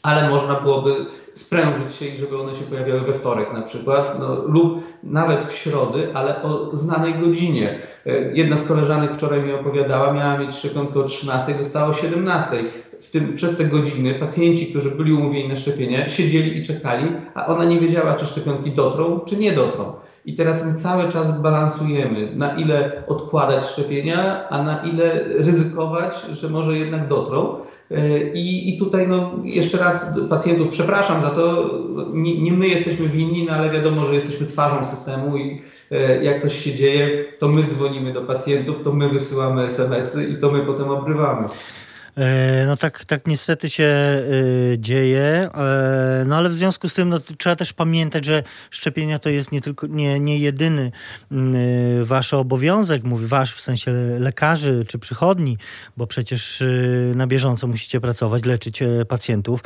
ale 0.05 0.29
można 0.29 0.55
byłoby 0.55 1.05
sprężyć 1.33 1.95
się 1.95 2.05
i 2.05 2.17
żeby 2.17 2.41
one 2.41 2.55
się 2.55 2.63
pojawiały 2.63 3.01
we 3.01 3.13
wtorek 3.13 3.53
na 3.53 3.61
przykład, 3.61 4.19
no, 4.19 4.35
lub 4.35 4.83
nawet 5.03 5.45
w 5.45 5.55
środy, 5.55 6.07
ale 6.13 6.43
o 6.43 6.75
znanej 6.75 7.13
godzinie. 7.13 7.79
E, 8.05 8.11
jedna 8.33 8.57
z 8.57 8.67
koleżanek 8.67 9.13
wczoraj 9.13 9.41
mi 9.41 9.53
opowiadała, 9.53 10.13
miała 10.13 10.37
mieć 10.37 10.55
szczepionkę 10.55 10.99
o 10.99 11.03
13, 11.03 11.53
dostała 11.53 11.87
o 11.87 11.93
17. 11.93 12.57
W 13.01 13.11
tym, 13.11 13.35
przez 13.35 13.57
te 13.57 13.65
godziny 13.65 14.15
pacjenci, 14.15 14.67
którzy 14.67 14.91
byli 14.91 15.13
umówieni 15.13 15.49
na 15.49 15.55
szczepienie, 15.55 16.09
siedzieli 16.09 16.57
i 16.57 16.65
czekali, 16.65 17.11
a 17.33 17.45
ona 17.47 17.65
nie 17.65 17.79
wiedziała, 17.79 18.15
czy 18.15 18.25
szczepionki 18.25 18.71
dotrą, 18.71 19.19
czy 19.19 19.37
nie 19.37 19.51
dotrą. 19.51 19.93
I 20.25 20.35
teraz 20.35 20.65
my 20.65 20.75
cały 20.75 21.11
czas 21.11 21.41
balansujemy, 21.41 22.35
na 22.35 22.55
ile 22.55 23.03
odkładać 23.07 23.65
szczepienia, 23.65 24.49
a 24.49 24.63
na 24.63 24.83
ile 24.83 25.23
ryzykować, 25.23 26.25
że 26.31 26.49
może 26.49 26.77
jednak 26.77 27.07
dotrą. 27.07 27.57
E, 27.91 28.19
I, 28.33 28.75
I 28.75 28.77
tutaj 28.79 29.07
no, 29.07 29.39
jeszcze 29.43 29.77
raz 29.77 30.19
pacjentów 30.29 30.67
przepraszam 30.69 31.21
za 31.21 31.29
to, 31.29 31.71
nie, 32.13 32.41
nie, 32.41 32.51
my 32.51 32.67
jesteśmy 32.67 33.07
winni, 33.07 33.45
no, 33.45 33.53
ale 33.53 33.69
wiadomo, 33.71 34.05
że 34.05 34.15
jesteśmy 34.15 34.45
twarzą 34.45 34.83
systemu 34.83 35.37
i 35.37 35.61
e, 35.91 36.23
jak 36.23 36.41
coś 36.41 36.63
się 36.63 36.73
dzieje, 36.73 37.25
to 37.39 37.47
my 37.47 37.63
dzwonimy 37.63 38.13
do 38.13 38.21
pacjentów, 38.21 38.83
to 38.83 38.93
my 38.93 39.09
wysyłamy 39.09 39.63
SMS-y 39.63 40.23
i 40.23 40.41
to 40.41 40.51
my 40.51 40.65
potem 40.65 40.89
obrywamy. 40.89 41.47
E, 42.17 42.65
no 42.65 42.77
tak, 42.77 43.05
tak 43.05 43.27
niestety 43.27 43.69
się 43.69 43.83
e, 43.83 44.23
dzieje, 44.77 45.49
e, 45.53 46.23
no 46.27 46.35
ale 46.35 46.49
w 46.49 46.53
związku 46.53 46.89
z 46.89 46.93
tym 46.93 47.09
no, 47.09 47.19
trzeba 47.37 47.55
też 47.55 47.73
pamiętać, 47.73 48.25
że 48.25 48.43
szczepienia 48.69 49.19
to 49.19 49.29
jest 49.29 49.51
nie 49.51 49.61
tylko 49.61 49.87
nie, 49.87 50.19
nie 50.19 50.39
jedyny 50.39 50.91
wasz 52.03 52.33
obowiązek, 52.33 53.03
mówię 53.03 53.27
wasz 53.27 53.53
w 53.53 53.61
sensie 53.61 53.91
lekarzy 54.19 54.85
czy 54.87 54.99
przychodni, 54.99 55.57
bo 55.97 56.07
przecież 56.07 56.63
na 57.15 57.27
bieżąco 57.27 57.67
musicie 57.67 58.01
pracować, 58.01 58.45
leczyć 58.45 58.79
pacjentów. 59.07 59.63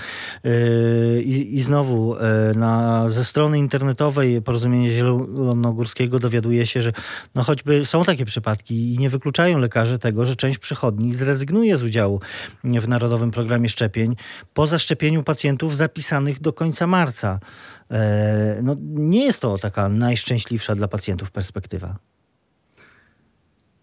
I, 1.23 1.49
i 1.51 1.61
znowu 1.61 2.15
na, 2.55 3.05
ze 3.09 3.25
strony 3.25 3.59
internetowej 3.59 4.41
Porozumienia 4.41 4.91
Zielonogórskiego 4.91 6.19
dowiaduje 6.19 6.65
się, 6.65 6.81
że 6.81 6.91
no 7.35 7.43
choćby 7.43 7.85
są 7.85 8.03
takie 8.03 8.25
przypadki 8.25 8.93
i 8.93 8.99
nie 8.99 9.09
wykluczają 9.09 9.57
lekarze 9.57 9.99
tego, 9.99 10.25
że 10.25 10.35
część 10.35 10.57
przychodni 10.57 11.13
zrezygnuje 11.13 11.77
z 11.77 11.83
udziału 11.83 12.21
w 12.63 12.87
Narodowym 12.87 13.31
Programie 13.31 13.69
Szczepień 13.69 14.15
po 14.53 14.67
zaszczepieniu 14.67 15.23
pacjentów 15.23 15.75
zapisanych 15.75 16.41
do 16.41 16.53
końca 16.53 16.87
marca. 16.87 17.39
E, 17.91 18.59
no, 18.63 18.75
nie 18.81 19.25
jest 19.25 19.41
to 19.41 19.57
taka 19.57 19.89
najszczęśliwsza 19.89 20.75
dla 20.75 20.87
pacjentów 20.87 21.31
perspektywa. 21.31 21.95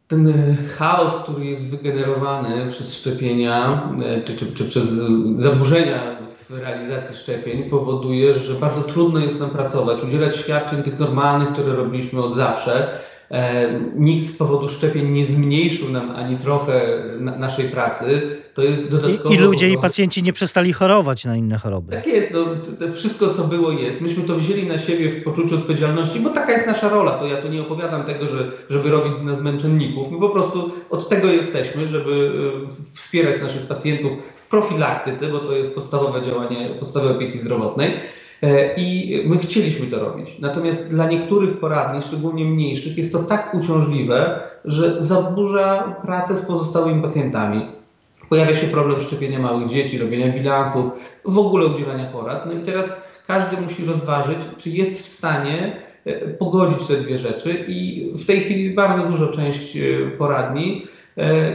Ten 0.08 0.28
e, 0.28 0.32
chaos, 0.78 1.22
który 1.22 1.44
jest 1.44 1.70
wygenerowany 1.70 2.70
przez 2.70 2.94
szczepienia, 2.94 3.90
e, 4.06 4.22
czy, 4.22 4.36
czy, 4.36 4.52
czy 4.52 4.64
przez 4.64 4.84
zaburzenia 5.36 6.16
w 6.50 6.58
realizacji 6.58 7.16
szczepień, 7.16 7.70
powoduje, 7.70 8.38
że 8.38 8.54
bardzo 8.54 8.82
trudno 8.82 9.20
jest 9.20 9.40
nam 9.40 9.50
pracować, 9.50 10.02
udzielać 10.02 10.36
świadczeń 10.36 10.82
tych 10.82 10.98
normalnych, 10.98 11.52
które 11.52 11.76
robiliśmy 11.76 12.22
od 12.22 12.34
zawsze 12.34 12.98
nikt 13.94 14.26
z 14.26 14.36
powodu 14.36 14.68
szczepień 14.68 15.10
nie 15.10 15.26
zmniejszył 15.26 15.88
nam 15.88 16.10
ani 16.10 16.36
trochę 16.36 17.04
na, 17.20 17.38
naszej 17.38 17.68
pracy. 17.68 18.36
To 18.54 18.62
jest 18.62 18.90
dodatkowo. 18.90 19.34
I, 19.34 19.38
I 19.38 19.40
ludzie, 19.40 19.70
i 19.70 19.78
pacjenci 19.78 20.22
nie 20.22 20.32
przestali 20.32 20.72
chorować 20.72 21.24
na 21.24 21.36
inne 21.36 21.58
choroby. 21.58 21.92
Tak 21.92 22.06
jest. 22.06 22.32
No, 22.34 22.44
to, 22.44 22.86
to 22.86 22.92
wszystko, 22.92 23.34
co 23.34 23.44
było, 23.44 23.72
jest. 23.72 24.00
Myśmy 24.00 24.24
to 24.24 24.34
wzięli 24.34 24.66
na 24.66 24.78
siebie 24.78 25.10
w 25.10 25.24
poczuciu 25.24 25.54
odpowiedzialności, 25.54 26.20
bo 26.20 26.30
taka 26.30 26.52
jest 26.52 26.66
nasza 26.66 26.88
rola. 26.88 27.10
To 27.10 27.26
ja 27.26 27.42
tu 27.42 27.48
nie 27.48 27.62
opowiadam 27.62 28.04
tego, 28.04 28.26
że, 28.26 28.52
żeby 28.70 28.90
robić 28.90 29.18
z 29.18 29.22
nas 29.22 29.40
męczenników. 29.40 30.12
My 30.12 30.18
po 30.18 30.30
prostu 30.30 30.70
od 30.90 31.08
tego 31.08 31.28
jesteśmy, 31.28 31.88
żeby 31.88 32.32
e, 32.64 32.94
wspierać 32.94 33.42
naszych 33.42 33.62
pacjentów 33.66 34.12
w 34.34 34.48
profilaktyce, 34.48 35.28
bo 35.28 35.38
to 35.38 35.52
jest 35.52 35.74
podstawowe 35.74 36.22
działanie 36.26 36.70
podstawowej 36.80 37.16
opieki 37.16 37.38
zdrowotnej. 37.38 38.00
E, 38.42 38.74
I 38.74 39.22
my 39.26 39.38
chcieliśmy 39.38 39.86
to 39.86 39.98
robić. 39.98 40.28
Natomiast 40.40 40.90
dla 40.90 41.06
niektórych 41.06 41.60
poradni, 41.60 42.02
szczególnie 42.02 42.44
mniejszych, 42.44 42.98
jest 42.98 43.12
to 43.12 43.18
tak 43.18 43.54
uciążliwe, 43.54 44.40
że 44.64 45.02
zaburza 45.02 45.96
pracę 46.02 46.36
z 46.36 46.46
pozostałymi 46.46 47.02
pacjentami. 47.02 47.66
Pojawia 48.28 48.56
się 48.56 48.66
problem 48.66 49.00
szczepienia 49.00 49.38
małych 49.38 49.68
dzieci, 49.68 49.98
robienia 49.98 50.32
bilansów, 50.32 50.84
w 51.24 51.38
ogóle 51.38 51.66
udzielania 51.66 52.04
porad. 52.04 52.46
No 52.46 52.52
i 52.52 52.62
teraz 52.62 53.06
każdy 53.26 53.56
musi 53.56 53.84
rozważyć, 53.84 54.38
czy 54.58 54.70
jest 54.70 55.02
w 55.02 55.08
stanie 55.08 55.76
e, 56.04 56.28
pogodzić 56.28 56.86
te 56.86 56.96
dwie 56.96 57.18
rzeczy 57.18 57.64
i 57.68 58.10
w 58.14 58.26
tej 58.26 58.40
chwili 58.40 58.74
bardzo 58.74 59.02
duża 59.02 59.28
część 59.28 59.76
e, 59.76 59.80
poradni 60.18 60.86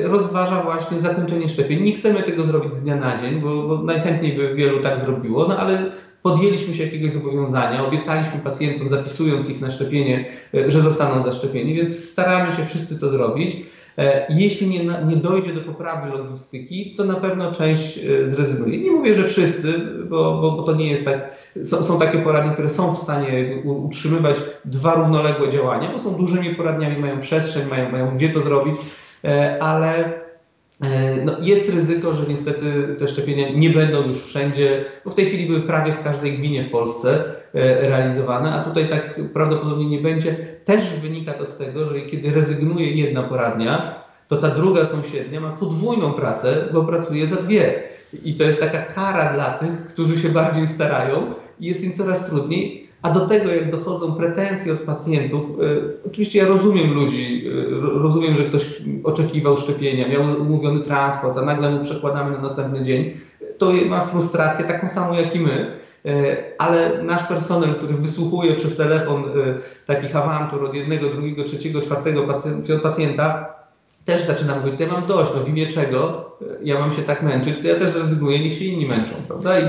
rozważa 0.03 0.63
właśnie 0.63 0.99
zakończenie 0.99 1.49
szczepień. 1.49 1.83
Nie 1.83 1.91
chcemy 1.91 2.23
tego 2.23 2.45
zrobić 2.45 2.75
z 2.75 2.83
dnia 2.83 2.95
na 2.95 3.17
dzień, 3.17 3.41
bo, 3.41 3.63
bo 3.67 3.83
najchętniej 3.83 4.33
by 4.33 4.55
wielu 4.55 4.79
tak 4.79 4.99
zrobiło, 4.99 5.47
no 5.47 5.57
ale 5.57 5.91
podjęliśmy 6.23 6.73
się 6.73 6.83
jakiegoś 6.83 7.11
zobowiązania, 7.11 7.87
obiecaliśmy 7.87 8.39
pacjentom, 8.39 8.89
zapisując 8.89 9.49
ich 9.49 9.61
na 9.61 9.71
szczepienie, 9.71 10.25
e, 10.53 10.71
że 10.71 10.81
zostaną 10.81 11.23
zaszczepieni, 11.23 11.73
więc 11.73 12.11
staramy 12.11 12.53
się 12.53 12.65
wszyscy 12.65 12.99
to 12.99 13.09
zrobić. 13.09 13.55
E, 13.97 14.25
jeśli 14.29 14.67
nie, 14.67 14.83
nie 14.83 15.15
dojdzie 15.15 15.53
do 15.53 15.61
poprawy 15.61 16.09
logistyki, 16.09 16.95
to 16.97 17.03
na 17.03 17.15
pewno 17.15 17.51
część 17.51 17.97
e, 17.97 18.25
zrezygnuje. 18.25 18.77
Nie 18.77 18.91
mówię, 18.91 19.13
że 19.13 19.27
wszyscy, 19.27 19.79
bo, 20.09 20.41
bo, 20.41 20.51
bo 20.51 20.63
to 20.63 20.73
nie 20.73 20.89
jest 20.89 21.05
tak. 21.05 21.35
Są, 21.63 21.83
są, 21.83 21.99
takie 21.99 22.17
poradnie, 22.17 22.53
które 22.53 22.69
są 22.69 22.95
w 22.95 22.97
stanie 22.97 23.61
utrzymywać 23.63 24.37
dwa 24.65 24.95
równoległe 24.95 25.49
działania, 25.49 25.91
bo 25.91 25.99
są 25.99 26.15
dużymi 26.15 26.55
poradniami, 26.55 26.97
mają 26.97 27.19
przestrzeń, 27.19 27.63
mają, 27.69 27.91
mają 27.91 28.15
gdzie 28.15 28.29
to 28.29 28.41
zrobić, 28.41 28.75
ale 29.59 30.20
no, 31.25 31.35
jest 31.41 31.69
ryzyko, 31.69 32.13
że 32.13 32.25
niestety 32.27 32.95
te 32.99 33.07
szczepienia 33.07 33.49
nie 33.55 33.69
będą 33.69 34.07
już 34.07 34.21
wszędzie, 34.21 34.85
bo 35.05 35.11
w 35.11 35.15
tej 35.15 35.25
chwili 35.25 35.45
były 35.45 35.61
prawie 35.61 35.93
w 35.93 36.03
każdej 36.03 36.37
gminie 36.37 36.63
w 36.63 36.71
Polsce 36.71 37.23
realizowane, 37.53 38.53
a 38.53 38.63
tutaj 38.63 38.89
tak 38.89 39.19
prawdopodobnie 39.33 39.85
nie 39.85 39.99
będzie. 39.99 40.35
Też 40.65 40.99
wynika 40.99 41.33
to 41.33 41.45
z 41.45 41.57
tego, 41.57 41.85
że 41.85 42.01
kiedy 42.01 42.33
rezygnuje 42.33 42.91
jedna 42.91 43.23
poradnia, 43.23 43.95
to 44.27 44.37
ta 44.37 44.47
druga 44.47 44.85
sąsiednia 44.85 45.41
ma 45.41 45.49
podwójną 45.49 46.13
pracę, 46.13 46.69
bo 46.73 46.83
pracuje 46.83 47.27
za 47.27 47.35
dwie. 47.35 47.83
I 48.23 48.33
to 48.33 48.43
jest 48.43 48.59
taka 48.59 48.81
kara 48.81 49.33
dla 49.33 49.51
tych, 49.57 49.87
którzy 49.87 50.19
się 50.19 50.29
bardziej 50.29 50.67
starają 50.67 51.33
i 51.59 51.65
jest 51.65 51.83
im 51.83 51.93
coraz 51.93 52.29
trudniej. 52.29 52.80
A 53.01 53.11
do 53.11 53.27
tego, 53.27 53.49
jak 53.49 53.71
dochodzą 53.71 54.15
pretensje 54.15 54.73
od 54.73 54.79
pacjentów, 54.79 55.45
y, 55.61 56.07
oczywiście 56.07 56.39
ja 56.39 56.47
rozumiem 56.47 56.93
ludzi, 56.93 57.43
y, 57.47 57.99
rozumiem, 57.99 58.35
że 58.35 58.43
ktoś 58.43 58.81
oczekiwał 59.03 59.57
szczepienia, 59.57 60.07
miał 60.07 60.23
umówiony 60.41 60.79
transport, 60.79 61.37
a 61.37 61.41
nagle 61.41 61.69
mu 61.69 61.83
przekładamy 61.83 62.31
na 62.31 62.41
następny 62.41 62.81
dzień, 62.83 63.13
to 63.57 63.71
ma 63.89 64.05
frustrację 64.05 64.65
taką 64.65 64.89
samą 64.89 65.13
jak 65.13 65.35
i 65.35 65.39
my. 65.39 65.77
E, 66.05 66.37
ale 66.57 67.03
nasz 67.03 67.23
personel, 67.23 67.75
który 67.75 67.93
wysłuchuje 67.93 68.55
przez 68.55 68.77
telefon 68.77 69.23
takich 69.85 70.15
awantur 70.15 70.63
od 70.63 70.73
jednego, 70.73 71.09
drugiego, 71.09 71.43
trzeciego, 71.43 71.81
czwartego 71.81 72.27
pacjenta, 72.83 73.55
też 74.05 74.23
zaczyna 74.23 74.55
mówić, 74.55 74.77
to 74.77 74.83
ja 74.83 74.91
mam 74.91 75.05
dość, 75.05 75.31
no 75.35 75.43
w 75.43 75.49
imię 75.49 75.67
czego 75.67 76.31
ja 76.63 76.79
mam 76.79 76.93
się 76.93 77.01
tak 77.01 77.23
męczyć, 77.23 77.55
to 77.61 77.67
ja 77.67 77.75
też 77.75 77.95
rezygnuję, 77.95 78.39
niech 78.39 78.53
się 78.53 78.65
inni 78.65 78.85
męczą, 78.85 79.13
prawda? 79.27 79.59
I, 79.59 79.63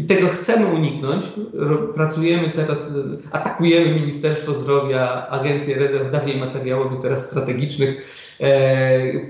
i 0.00 0.04
tego 0.04 0.28
chcemy 0.28 0.66
uniknąć. 0.66 1.24
Pracujemy 1.94 2.50
teraz, 2.50 2.92
atakujemy 3.32 3.94
Ministerstwo 3.94 4.54
Zdrowia, 4.54 5.26
Agencję 5.28 5.78
Rezerw 5.78 6.12
Dawniej 6.12 6.38
Materiałowych, 6.38 7.00
teraz 7.00 7.26
strategicznych, 7.26 8.20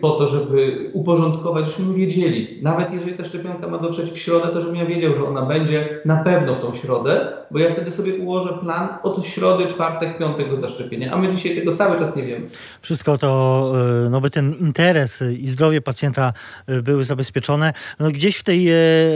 po 0.00 0.10
to, 0.10 0.28
żeby 0.28 0.90
uporządkować, 0.92 1.66
żebyśmy 1.66 1.94
wiedzieli, 1.94 2.58
nawet 2.62 2.92
jeżeli 2.92 3.14
ta 3.14 3.24
szczepionka 3.24 3.68
ma 3.68 3.78
dotrzeć 3.78 4.10
w 4.10 4.18
środę, 4.18 4.48
to 4.48 4.60
żebym 4.60 4.76
ja 4.76 4.86
wiedział, 4.86 5.14
że 5.14 5.24
ona 5.24 5.42
będzie 5.42 6.00
na 6.04 6.16
pewno 6.16 6.54
w 6.54 6.60
tą 6.60 6.74
środę, 6.74 7.32
bo 7.50 7.58
ja 7.58 7.70
wtedy 7.70 7.90
sobie 7.90 8.14
ułożę 8.14 8.58
plan 8.60 8.88
od 9.02 9.26
środy, 9.26 9.66
czwartek, 9.66 10.18
piątek 10.18 10.50
do 10.50 10.56
zaszczepienia, 10.56 11.12
a 11.12 11.16
my 11.16 11.34
dzisiaj 11.34 11.56
tego 11.56 11.72
cały 11.72 11.98
czas 11.98 12.16
nie 12.16 12.22
wiemy. 12.22 12.46
Wszystko 12.82 13.18
to, 13.18 13.72
e, 14.06 14.10
no 14.10 14.20
by 14.20 14.30
ten 14.30 14.52
interes 14.52 15.22
i 15.38 15.48
zdrowie 15.48 15.80
pacjenta 15.80 16.32
e, 16.66 16.82
były 16.82 17.04
zabezpieczone. 17.04 17.72
No 18.00 18.10
gdzieś 18.10 18.36
w, 18.36 18.42
tej, 18.42 18.68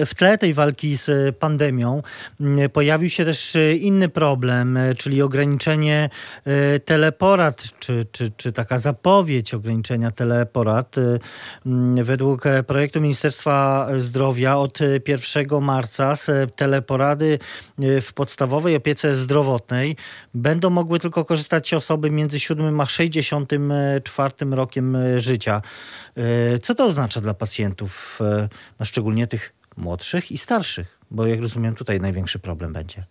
w 0.07 0.11
tle 0.17 0.39
tej 0.39 0.55
walki 0.55 0.97
z 0.97 1.37
pandemią 1.37 2.03
pojawił 2.73 3.11
się 3.11 3.25
też 3.25 3.57
inny 3.81 4.09
problem, 4.09 4.79
czyli 4.97 5.23
ograniczenie 5.23 6.11
teleporad, 6.85 7.63
czy, 7.79 8.05
czy, 8.13 8.31
czy 8.37 8.53
taka 8.53 8.79
zapowiedź 8.79 9.55
ograniczenia 9.55 9.84
ograniczenia 9.85 10.11
teleporad. 10.11 10.99
Y, 10.99 11.21
mm, 11.67 12.05
według 12.05 12.47
e, 12.47 12.63
projektu 12.63 13.01
Ministerstwa 13.01 13.89
Zdrowia 13.99 14.57
od 14.57 14.79
1 15.09 15.61
marca 15.61 16.15
teleporady 16.57 17.39
y, 17.83 18.01
w 18.01 18.13
podstawowej 18.13 18.77
opiece 18.77 19.15
zdrowotnej 19.15 19.97
będą 20.35 20.71
mogły 20.71 21.01
tylko 21.01 21.25
korzystać 21.25 21.75
osoby 21.75 22.11
między 22.11 22.41
7 22.41 22.81
a 22.81 22.87
64 22.87 24.33
rokiem 24.51 24.97
e, 24.97 25.21
życia. 25.21 25.63
E, 26.17 26.59
co 26.59 26.75
to 26.75 26.85
oznacza 26.85 27.21
dla 27.21 27.35
pacjentów, 27.35 28.19
no 28.79 28.85
szczególnie 28.85 29.27
tych 29.27 29.55
młodszych 29.77 30.33
i 30.33 30.39
starszych? 30.39 30.99
Bo 31.11 31.27
jak 31.27 31.41
rozumiem, 31.41 31.75
tutaj 31.75 32.01
największy 32.01 32.39
problem 32.39 32.73
będzie. 32.73 33.05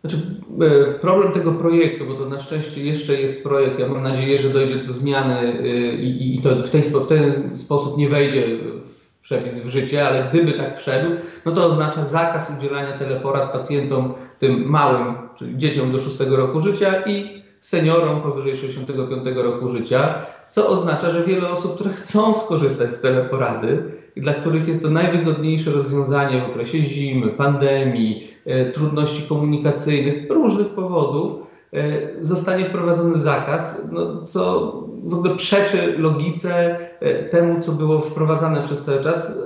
Znaczy, 0.00 0.16
e, 0.60 0.94
problem 0.94 1.32
tego 1.32 1.52
projektu, 1.52 2.06
bo 2.06 2.14
to 2.14 2.28
na 2.28 2.40
szczęście 2.40 2.84
jeszcze 2.84 3.14
jest 3.14 3.42
projekt, 3.42 3.78
ja 3.78 3.88
mam 3.88 4.02
nadzieję, 4.02 4.38
że 4.38 4.48
dojdzie 4.48 4.76
do 4.76 4.92
zmiany 4.92 5.38
e, 5.38 5.94
i, 5.94 6.36
i 6.36 6.40
to 6.40 6.62
w 6.62 6.70
ten, 6.70 6.82
w 6.82 7.06
ten 7.06 7.58
sposób 7.58 7.98
nie 7.98 8.08
wejdzie 8.08 8.46
w 8.84 9.20
przepis 9.20 9.58
w 9.58 9.68
życie, 9.68 10.08
ale 10.08 10.28
gdyby 10.30 10.52
tak 10.52 10.78
wszedł, 10.78 11.10
no 11.44 11.52
to 11.52 11.66
oznacza 11.66 12.04
zakaz 12.04 12.52
udzielania 12.58 12.98
teleporad 12.98 13.52
pacjentom 13.52 14.14
tym 14.38 14.64
małym, 14.64 15.14
czyli 15.38 15.58
dzieciom 15.58 15.92
do 15.92 15.98
6 15.98 16.20
roku 16.20 16.60
życia 16.60 17.04
i 17.06 17.42
seniorom 17.60 18.20
powyżej 18.20 18.56
65 18.56 19.26
roku 19.36 19.68
życia, 19.68 20.14
co 20.50 20.68
oznacza, 20.68 21.10
że 21.10 21.24
wiele 21.24 21.48
osób, 21.48 21.74
które 21.74 21.90
chcą 21.90 22.34
skorzystać 22.34 22.94
z 22.94 23.00
teleporady 23.00 23.92
dla 24.16 24.34
których 24.34 24.68
jest 24.68 24.82
to 24.82 24.90
najwygodniejsze 24.90 25.70
rozwiązanie 25.70 26.40
w 26.40 26.44
okresie 26.44 26.82
zimy, 26.82 27.28
pandemii, 27.28 28.35
trudności 28.74 29.28
komunikacyjnych, 29.28 30.30
różnych 30.30 30.68
powodów, 30.68 31.32
e, 31.72 32.24
zostanie 32.24 32.64
wprowadzony 32.64 33.18
zakaz, 33.18 33.88
no, 33.92 34.22
co 34.24 34.72
w 35.04 35.14
ogóle 35.14 35.36
przeczy 35.36 35.98
logice 35.98 36.78
e, 37.00 37.24
temu, 37.24 37.60
co 37.60 37.72
było 37.72 38.00
wprowadzane 38.00 38.62
przez 38.62 38.84
cały 38.84 39.00
czas 39.00 39.38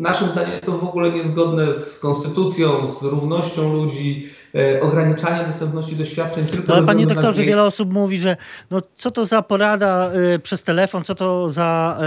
naszym 0.00 0.28
zdaniem 0.28 0.52
jest 0.52 0.64
to 0.64 0.78
w 0.78 0.84
ogóle 0.84 1.12
niezgodne 1.12 1.74
z 1.74 1.98
konstytucją, 1.98 2.86
z 2.86 3.02
równością 3.02 3.72
ludzi, 3.72 4.28
e, 4.54 4.80
ograniczania 4.80 5.44
dostępności 5.44 5.96
do 5.96 6.04
świadczeń 6.04 6.46
tylko 6.46 6.64
no, 6.68 6.74
Ale 6.74 6.86
panie 6.86 7.06
doktorze, 7.06 7.42
wiele 7.42 7.64
osób 7.64 7.92
mówi, 7.92 8.20
że 8.20 8.36
no, 8.70 8.82
co 8.94 9.10
to 9.10 9.26
za 9.26 9.42
porada 9.42 10.10
y, 10.34 10.38
przez 10.38 10.62
telefon, 10.62 11.04
co 11.04 11.14
to 11.14 11.50
za 11.50 12.00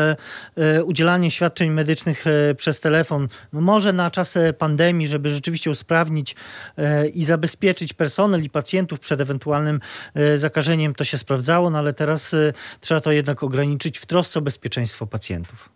y, 0.58 0.64
y, 0.64 0.84
udzielanie 0.84 1.32
świadczeń 1.32 1.70
medycznych 1.70 2.26
przez 2.58 2.80
telefon. 2.80 3.28
No, 3.54 3.62
może 3.62 3.94
na 3.94 4.12
czas 4.12 4.34
pandemii, 4.58 5.08
żeby 5.08 5.30
rzeczywiście 5.30 5.72
usprawnić 5.72 6.36
i 7.14 7.26
zabezpieczyć 7.26 7.94
personel 7.94 8.44
i 8.44 8.50
pacjentów 8.50 9.00
przed 9.00 9.22
ewentualnym 9.22 9.80
zakażeniem, 10.36 10.96
to 10.96 11.04
się 11.04 11.18
sprawdzało, 11.18 11.70
no 11.70 11.78
ale 11.78 11.94
teraz 11.94 12.36
trzeba 12.80 13.02
to 13.02 13.12
jednak 13.12 13.44
ograniczyć 13.44 14.00
w 14.00 14.06
trosce 14.06 14.40
o 14.40 14.42
bezpieczeństwo 14.42 15.08
pacjentów. 15.08 15.70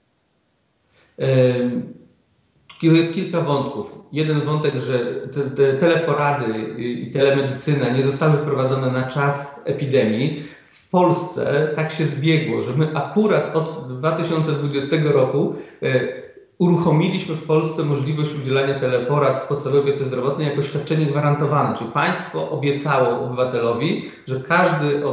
Jest 2.81 3.15
kilka 3.15 3.41
wątków. 3.41 3.91
Jeden 4.11 4.41
wątek, 4.41 4.79
że 4.79 4.99
te, 5.05 5.41
te 5.41 5.73
teleporady 5.73 6.75
i 6.77 7.11
telemedycyna 7.11 7.89
nie 7.89 8.03
zostały 8.03 8.37
wprowadzone 8.37 8.91
na 8.91 9.03
czas 9.03 9.61
epidemii. 9.65 10.43
W 10.69 10.89
Polsce 10.89 11.71
tak 11.75 11.91
się 11.91 12.05
zbiegło, 12.05 12.61
że 12.61 12.73
my 12.73 12.95
akurat 12.95 13.55
od 13.55 13.97
2020 13.99 14.95
roku 15.03 15.55
e, 15.83 16.26
uruchomiliśmy 16.59 17.35
w 17.35 17.43
Polsce 17.43 17.83
możliwość 17.83 18.35
udzielania 18.35 18.79
teleporad 18.79 19.37
w 19.37 19.47
podstawowej 19.47 19.83
opiece 19.83 20.05
zdrowotnej 20.05 20.47
jako 20.47 20.63
świadczenie 20.63 21.05
gwarantowane, 21.05 21.77
czyli 21.77 21.89
państwo 21.91 22.49
obiecało 22.49 23.25
obywatelowi, 23.25 24.11
że 24.27 24.39
każdy 24.39 25.07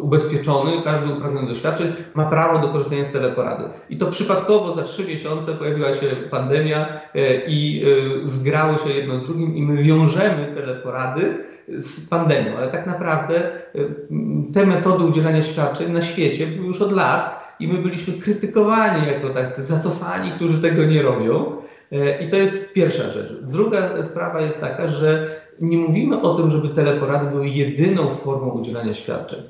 ubezpieczony, 0.00 0.72
każdy 0.84 1.12
uprawniony 1.12 1.48
do 1.48 1.54
świadczeń 1.54 1.92
ma 2.14 2.26
prawo 2.26 2.58
do 2.58 2.68
korzystania 2.68 3.04
z 3.04 3.12
teleporady. 3.12 3.64
I 3.90 3.98
to 3.98 4.06
przypadkowo 4.06 4.74
za 4.74 4.82
trzy 4.82 5.04
miesiące 5.04 5.52
pojawiła 5.52 5.94
się 5.94 6.06
pandemia 6.30 6.86
e, 7.14 7.46
i 7.46 7.84
e, 8.24 8.28
zgrało 8.28 8.78
się 8.78 8.90
jedno 8.90 9.18
z 9.18 9.26
drugim 9.26 9.56
i 9.56 9.62
my 9.62 9.82
wiążemy 9.82 10.52
teleporady 10.54 11.44
z 11.68 12.08
pandemią, 12.08 12.56
ale 12.56 12.68
tak 12.68 12.86
naprawdę 12.86 13.36
e, 13.36 13.60
te 14.52 14.66
metody 14.66 15.04
udzielania 15.04 15.42
świadczeń 15.42 15.92
na 15.92 16.02
świecie 16.02 16.46
były 16.46 16.66
już 16.66 16.82
od 16.82 16.92
lat 16.92 17.43
i 17.64 17.68
my 17.68 17.78
byliśmy 17.78 18.14
krytykowani 18.14 19.06
jako 19.06 19.28
tacy 19.28 19.62
zacofani, 19.62 20.32
którzy 20.32 20.62
tego 20.62 20.84
nie 20.84 21.02
robią. 21.02 21.56
E, 21.92 22.22
I 22.22 22.28
to 22.28 22.36
jest 22.36 22.72
pierwsza 22.72 23.10
rzecz. 23.10 23.32
Druga 23.42 24.02
sprawa 24.02 24.40
jest 24.40 24.60
taka, 24.60 24.88
że 24.88 25.28
nie 25.60 25.78
mówimy 25.78 26.20
o 26.20 26.34
tym, 26.34 26.50
żeby 26.50 26.68
teleporady 26.68 27.30
były 27.30 27.48
jedyną 27.48 28.14
formą 28.14 28.50
udzielania 28.50 28.94
świadczeń. 28.94 29.42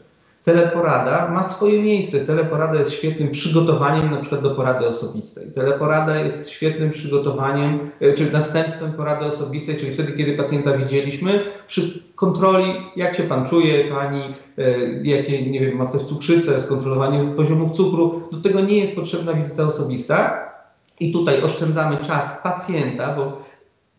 Teleporada 0.44 1.28
ma 1.28 1.42
swoje 1.42 1.82
miejsce. 1.82 2.20
Teleporada 2.20 2.78
jest 2.78 2.92
świetnym 2.92 3.30
przygotowaniem 3.30 4.10
na 4.10 4.16
przykład 4.16 4.42
do 4.42 4.50
porady 4.50 4.86
osobistej. 4.86 5.52
Teleporada 5.52 6.18
jest 6.18 6.50
świetnym 6.50 6.90
przygotowaniem, 6.90 7.90
e, 8.00 8.12
czy 8.12 8.32
następstwem 8.32 8.92
porady 8.92 9.24
osobistej, 9.24 9.76
czyli 9.76 9.92
wtedy, 9.92 10.12
kiedy 10.12 10.36
pacjenta 10.36 10.76
widzieliśmy, 10.76 11.44
przy 11.66 12.02
kontroli, 12.14 12.74
jak 12.96 13.14
się 13.14 13.22
pan 13.22 13.46
czuje, 13.46 13.84
pani, 13.84 14.34
e, 14.58 14.78
jakie, 15.02 15.50
nie 15.50 15.60
wiem, 15.60 15.76
ma 15.76 15.86
ktoś 15.86 16.02
cukrzycę, 16.02 16.60
skontrolowanie 16.60 17.34
poziomów 17.36 17.72
cukru. 17.72 18.28
Do 18.32 18.40
tego 18.40 18.60
nie 18.60 18.78
jest 18.78 18.96
potrzebna 18.96 19.34
wizyta 19.34 19.62
osobista. 19.62 20.44
I 21.00 21.12
tutaj 21.12 21.42
oszczędzamy 21.42 21.96
czas 21.96 22.40
pacjenta, 22.42 23.14
bo 23.14 23.42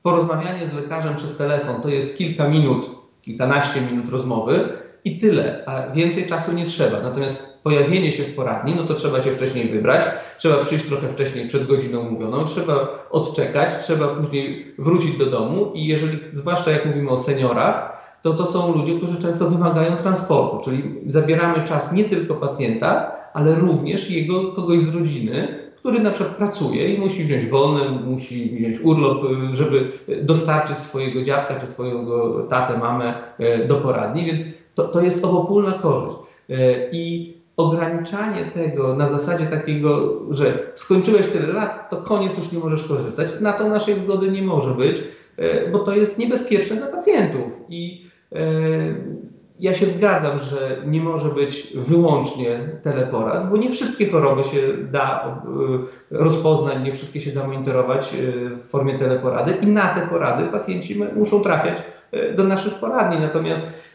porozmawianie 0.04 0.68
z 0.68 0.74
lekarzem 0.74 1.16
przez 1.16 1.38
telefon 1.38 1.82
to 1.82 1.90
jest 1.90 2.18
kilka 2.18 2.50
minut, 2.50 2.92
kilkanaście 3.22 3.82
minut 3.82 4.10
rozmowy 4.10 4.85
i 5.06 5.18
tyle, 5.18 5.64
a 5.66 5.92
więcej 5.92 6.26
czasu 6.26 6.52
nie 6.52 6.66
trzeba. 6.66 7.02
Natomiast 7.02 7.64
pojawienie 7.64 8.12
się 8.12 8.24
w 8.24 8.36
poradni, 8.36 8.76
no 8.76 8.84
to 8.84 8.94
trzeba 8.94 9.22
się 9.22 9.32
wcześniej 9.32 9.70
wybrać, 9.70 10.06
trzeba 10.38 10.58
przyjść 10.58 10.86
trochę 10.86 11.10
wcześniej 11.10 11.48
przed 11.48 11.68
godziną 11.68 12.00
umówioną, 12.00 12.46
trzeba 12.46 12.88
odczekać, 13.10 13.84
trzeba 13.84 14.08
później 14.08 14.74
wrócić 14.78 15.18
do 15.18 15.26
domu 15.26 15.72
i 15.74 15.88
jeżeli, 15.88 16.20
zwłaszcza 16.32 16.72
jak 16.72 16.86
mówimy 16.86 17.10
o 17.10 17.18
seniorach, 17.18 17.96
to 18.22 18.34
to 18.34 18.46
są 18.48 18.74
ludzie, 18.74 18.98
którzy 18.98 19.22
często 19.22 19.50
wymagają 19.50 19.96
transportu, 19.96 20.66
czyli 20.66 20.84
zabieramy 21.08 21.64
czas 21.64 21.94
nie 21.94 22.04
tylko 22.04 22.36
pacjenta, 22.36 23.12
ale 23.34 23.56
również 23.56 24.10
jego 24.10 24.52
kogoś 24.52 24.84
z 24.84 24.96
rodziny, 24.96 25.66
który 25.76 26.00
na 26.00 26.12
przykład 26.12 26.36
pracuje 26.36 26.94
i 26.94 27.00
musi 27.00 27.24
wziąć 27.24 27.46
wolny, 27.46 28.00
musi 28.06 28.56
wziąć 28.56 28.80
urlop, 28.84 29.18
żeby 29.52 29.92
dostarczyć 30.22 30.80
swojego 30.80 31.24
dziadka 31.24 31.60
czy 31.60 31.68
swojego 31.68 32.42
tatę, 32.50 32.78
mamę 32.78 33.14
e, 33.40 33.68
do 33.68 33.76
poradni, 33.76 34.26
więc 34.26 34.44
to, 34.76 34.84
to 34.84 35.02
jest 35.02 35.26
obopólna 35.26 35.72
korzyść. 35.72 36.16
E, 36.50 36.90
I 36.92 37.36
ograniczanie 37.58 38.46
tego 38.46 38.96
na 38.96 39.10
zasadzie 39.10 39.46
takiego, 39.46 40.22
że 40.30 40.72
skończyłeś 40.76 41.28
tyle 41.28 41.48
lat, 41.48 41.90
to 41.90 41.98
koniec 41.98 42.38
już 42.38 42.52
nie 42.52 42.60
możesz 42.60 42.84
korzystać, 42.84 43.28
na 43.42 43.54
to 43.54 43.70
naszej 43.70 43.96
zgody 43.96 44.32
nie 44.32 44.42
może 44.42 44.72
być, 44.72 45.02
e, 45.38 45.72
bo 45.72 45.80
to 45.80 45.96
jest 45.96 46.18
niebezpieczne 46.18 46.76
dla 46.76 46.88
pacjentów. 46.88 47.62
I 47.70 48.06
ja 49.60 49.74
się 49.74 49.86
zgadzam, 49.86 50.40
że 50.40 50.78
nie 50.86 51.02
może 51.02 51.30
być 51.30 51.68
wyłącznie 51.76 52.60
teleporad, 52.82 53.50
bo 53.50 53.58
nie 53.58 53.72
wszystkie 53.72 54.10
choroby 54.10 54.44
się 54.44 54.78
da 54.92 55.38
e, 56.12 56.18
rozpoznać, 56.18 56.84
nie 56.84 56.94
wszystkie 56.94 57.22
się 57.22 57.32
da 57.32 57.48
monitorować 57.48 58.14
e, 58.14 58.56
w 58.56 58.62
formie 58.62 59.00
teleporady 59.00 59.54
i 59.62 59.68
na 59.68 59.88
te 59.88 60.08
porady 60.08 60.46
pacjenci 60.46 61.04
muszą 61.16 61.42
trafiać 61.42 61.78
e, 62.12 62.34
do 62.34 62.44
naszych 62.44 62.74
poradni. 62.74 63.22
Natomiast 63.22 63.86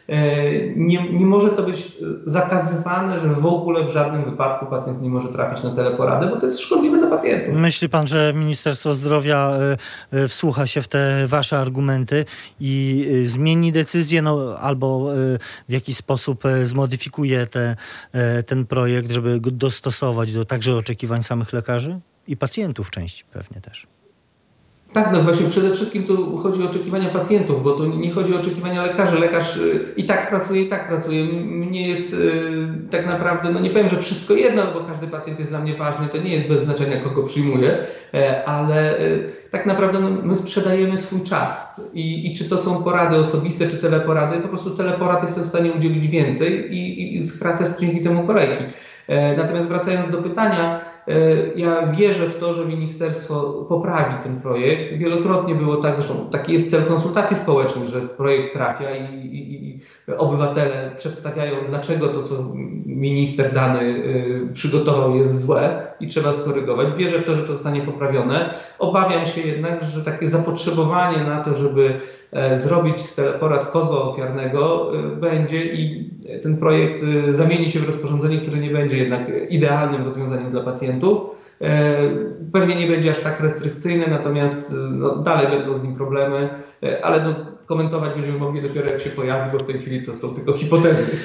nie, 0.75 1.11
nie 1.13 1.25
może 1.25 1.49
to 1.49 1.63
być 1.63 1.97
zakazywane, 2.25 3.19
że 3.19 3.27
w 3.27 3.45
ogóle 3.45 3.83
w 3.85 3.89
żadnym 3.89 4.23
wypadku 4.23 4.65
pacjent 4.65 5.01
nie 5.01 5.09
może 5.09 5.29
trafić 5.29 5.63
na 5.63 5.71
teleporadę, 5.71 6.27
bo 6.27 6.39
to 6.39 6.45
jest 6.45 6.59
szkodliwe 6.59 6.97
dla 6.97 7.07
pacjentów. 7.07 7.55
Myśli 7.55 7.89
pan, 7.89 8.07
że 8.07 8.33
Ministerstwo 8.35 8.93
Zdrowia 8.93 9.57
e, 10.11 10.17
e, 10.17 10.27
wsłucha 10.27 10.67
się 10.67 10.81
w 10.81 10.87
te 10.87 11.27
wasze 11.27 11.59
argumenty 11.59 12.25
i 12.59 13.05
zmieni 13.25 13.71
decyzję, 13.71 14.21
no, 14.21 14.57
albo 14.59 15.05
w 15.69 15.71
jakiś 15.71 15.97
sposób 15.97 16.43
zmodyfikuje 16.63 17.47
te, 17.47 17.75
ten 18.47 18.65
projekt, 18.65 19.11
żeby 19.11 19.39
go 19.39 19.51
dostosować 19.51 20.33
do 20.33 20.45
także 20.45 20.75
oczekiwań 20.75 21.23
samych 21.23 21.53
lekarzy 21.53 21.99
i 22.27 22.37
pacjentów 22.37 22.91
części 22.91 23.23
pewnie 23.33 23.61
też? 23.61 23.87
Tak, 24.93 25.11
no 25.13 25.21
właśnie 25.21 25.49
przede 25.49 25.71
wszystkim 25.71 26.03
tu 26.03 26.37
chodzi 26.37 26.63
o 26.63 26.65
oczekiwania 26.65 27.09
pacjentów, 27.09 27.63
bo 27.63 27.71
to 27.71 27.85
nie 27.85 28.11
chodzi 28.11 28.35
o 28.35 28.39
oczekiwania 28.39 28.83
lekarzy. 28.83 29.19
Lekarz 29.19 29.57
y, 29.57 29.93
i 29.97 30.03
tak 30.03 30.29
pracuje, 30.29 30.61
i 30.61 30.67
tak 30.67 30.87
pracuje. 30.87 31.25
Mnie 31.43 31.87
jest 31.87 32.13
y, 32.13 32.17
tak 32.89 33.05
naprawdę, 33.05 33.51
no 33.51 33.59
nie 33.59 33.69
powiem, 33.69 33.89
że 33.89 34.01
wszystko 34.01 34.33
jedno, 34.33 34.63
bo 34.73 34.81
każdy 34.81 35.07
pacjent 35.07 35.39
jest 35.39 35.51
dla 35.51 35.59
mnie 35.59 35.75
ważny, 35.75 36.07
to 36.07 36.17
nie 36.17 36.35
jest 36.35 36.47
bez 36.47 36.63
znaczenia, 36.63 36.97
kogo 36.97 37.23
przyjmuję, 37.23 37.77
e, 38.13 38.45
ale 38.45 38.99
y, 38.99 39.31
tak 39.51 39.65
naprawdę 39.65 39.99
no, 39.99 40.09
my 40.09 40.37
sprzedajemy 40.37 40.97
swój 40.97 41.21
czas. 41.21 41.81
I, 41.93 42.31
I, 42.31 42.37
czy 42.37 42.49
to 42.49 42.57
są 42.57 42.83
porady 42.83 43.17
osobiste, 43.17 43.67
czy 43.67 43.77
teleporady, 43.77 44.41
po 44.41 44.47
prostu 44.47 44.69
teleporad 44.69 45.23
jestem 45.23 45.43
w 45.43 45.47
stanie 45.47 45.71
udzielić 45.71 46.07
więcej 46.07 46.75
i, 46.75 47.15
i 47.17 47.23
skracać 47.23 47.79
dzięki 47.79 48.01
temu 48.01 48.27
kolejki. 48.27 48.63
E, 49.07 49.37
natomiast 49.37 49.67
wracając 49.67 50.09
do 50.09 50.17
pytania, 50.17 50.90
ja 51.55 51.87
wierzę 51.87 52.27
w 52.27 52.39
to, 52.39 52.53
że 52.53 52.65
ministerstwo 52.65 53.65
poprawi 53.69 54.23
ten 54.23 54.41
projekt. 54.41 54.93
Wielokrotnie 54.93 55.55
było 55.55 55.77
tak, 55.77 55.95
zresztą 55.95 56.29
taki 56.31 56.53
jest 56.53 56.71
cel 56.71 56.85
konsultacji 56.85 57.37
społecznych, 57.37 57.89
że 57.89 58.01
projekt 58.01 58.53
trafia 58.53 58.95
i, 58.95 59.15
i, 59.15 59.69
i 59.69 59.70
obywatele 60.17 60.91
przedstawiają, 60.97 61.55
dlaczego 61.69 62.07
to, 62.07 62.23
co 62.23 62.35
minister 62.85 63.53
dany 63.53 63.81
y, 63.81 64.49
przygotował, 64.53 65.15
jest 65.15 65.41
złe 65.41 65.87
i 65.99 66.07
trzeba 66.07 66.33
skorygować. 66.33 66.87
Wierzę 66.97 67.19
w 67.19 67.23
to, 67.23 67.35
że 67.35 67.41
to 67.41 67.53
zostanie 67.53 67.81
poprawione. 67.81 68.53
Obawiam 68.79 69.27
się 69.27 69.41
jednak, 69.41 69.83
że 69.83 70.01
takie 70.01 70.27
zapotrzebowanie 70.27 71.23
na 71.23 71.43
to, 71.43 71.53
żeby 71.53 71.99
e, 72.31 72.57
zrobić 72.57 73.01
z 73.01 73.15
teleporad 73.15 73.71
kozła 73.71 74.01
ofiarnego 74.01 74.91
y, 75.13 75.15
będzie 75.15 75.65
i 75.65 76.09
ten 76.43 76.57
projekt 76.57 77.03
zamieni 77.31 77.69
się 77.69 77.79
w 77.79 77.87
rozporządzenie, 77.87 78.41
które 78.41 78.57
nie 78.57 78.69
będzie 78.69 78.97
jednak 78.97 79.21
idealnym 79.49 80.05
rozwiązaniem 80.05 80.51
dla 80.51 80.61
pacjentów. 80.61 81.41
E, 81.61 81.97
pewnie 82.53 82.75
nie 82.75 82.87
będzie 82.87 83.11
aż 83.11 83.19
tak 83.19 83.39
restrykcyjne, 83.39 84.07
natomiast 84.07 84.75
no, 84.91 85.15
dalej 85.15 85.47
będą 85.47 85.77
z 85.77 85.83
nim 85.83 85.95
problemy, 85.95 86.49
e, 86.83 87.05
ale 87.05 87.23
no, 87.23 87.35
komentować 87.71 88.13
będziemy 88.13 88.37
mogli 88.37 88.61
dopiero 88.61 88.89
jak 88.89 89.01
się 89.01 89.09
pojawi, 89.09 89.51
bo 89.51 89.57
w 89.57 89.67
tej 89.67 89.81
chwili 89.81 90.05
to 90.05 90.15
są 90.15 90.35
tylko 90.35 90.53
hipotezy. 90.53 91.17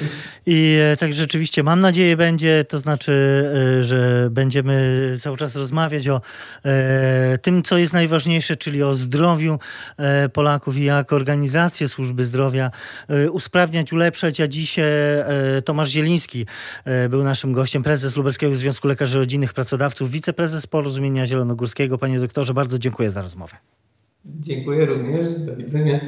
I 0.45 0.77
e, 0.93 0.97
tak 0.97 1.13
rzeczywiście 1.13 1.63
mam 1.63 1.79
nadzieję 1.79 2.17
będzie, 2.17 2.65
to 2.65 2.79
znaczy, 2.79 3.11
e, 3.79 3.83
że 3.83 4.29
będziemy 4.31 5.17
cały 5.19 5.37
czas 5.37 5.55
rozmawiać 5.55 6.07
o 6.07 6.21
e, 6.65 7.37
tym, 7.37 7.63
co 7.63 7.77
jest 7.77 7.93
najważniejsze, 7.93 8.55
czyli 8.55 8.83
o 8.83 8.93
zdrowiu 8.93 9.59
Polaków 10.33 10.77
i 10.77 10.83
jak 10.83 11.13
organizację 11.13 11.87
służby 11.87 12.25
zdrowia 12.25 12.71
usprawniać, 13.31 13.93
ulepszać. 13.93 14.41
A 14.41 14.47
dziś 14.47 14.75
Tomasz 15.65 15.89
Zieliński 15.89 16.45
był 17.09 17.23
naszym 17.23 17.51
gościem, 17.51 17.83
prezes 17.83 18.17
Lubelskiego 18.17 18.55
Związku 18.55 18.87
Lekarzy 18.87 19.19
Rodzinnych 19.19 19.53
Pracodawców, 19.53 20.11
wiceprezes 20.11 20.67
Porozumienia 20.67 21.27
Zielonogórskiego. 21.27 21.97
Panie 21.97 22.19
doktorze, 22.19 22.53
bardzo 22.53 22.79
dziękuję 22.79 23.11
za 23.11 23.21
rozmowę. 23.21 23.57
Dziękuję 24.25 24.85
również. 24.85 25.39
Do 25.39 25.55
widzenia. 25.55 25.99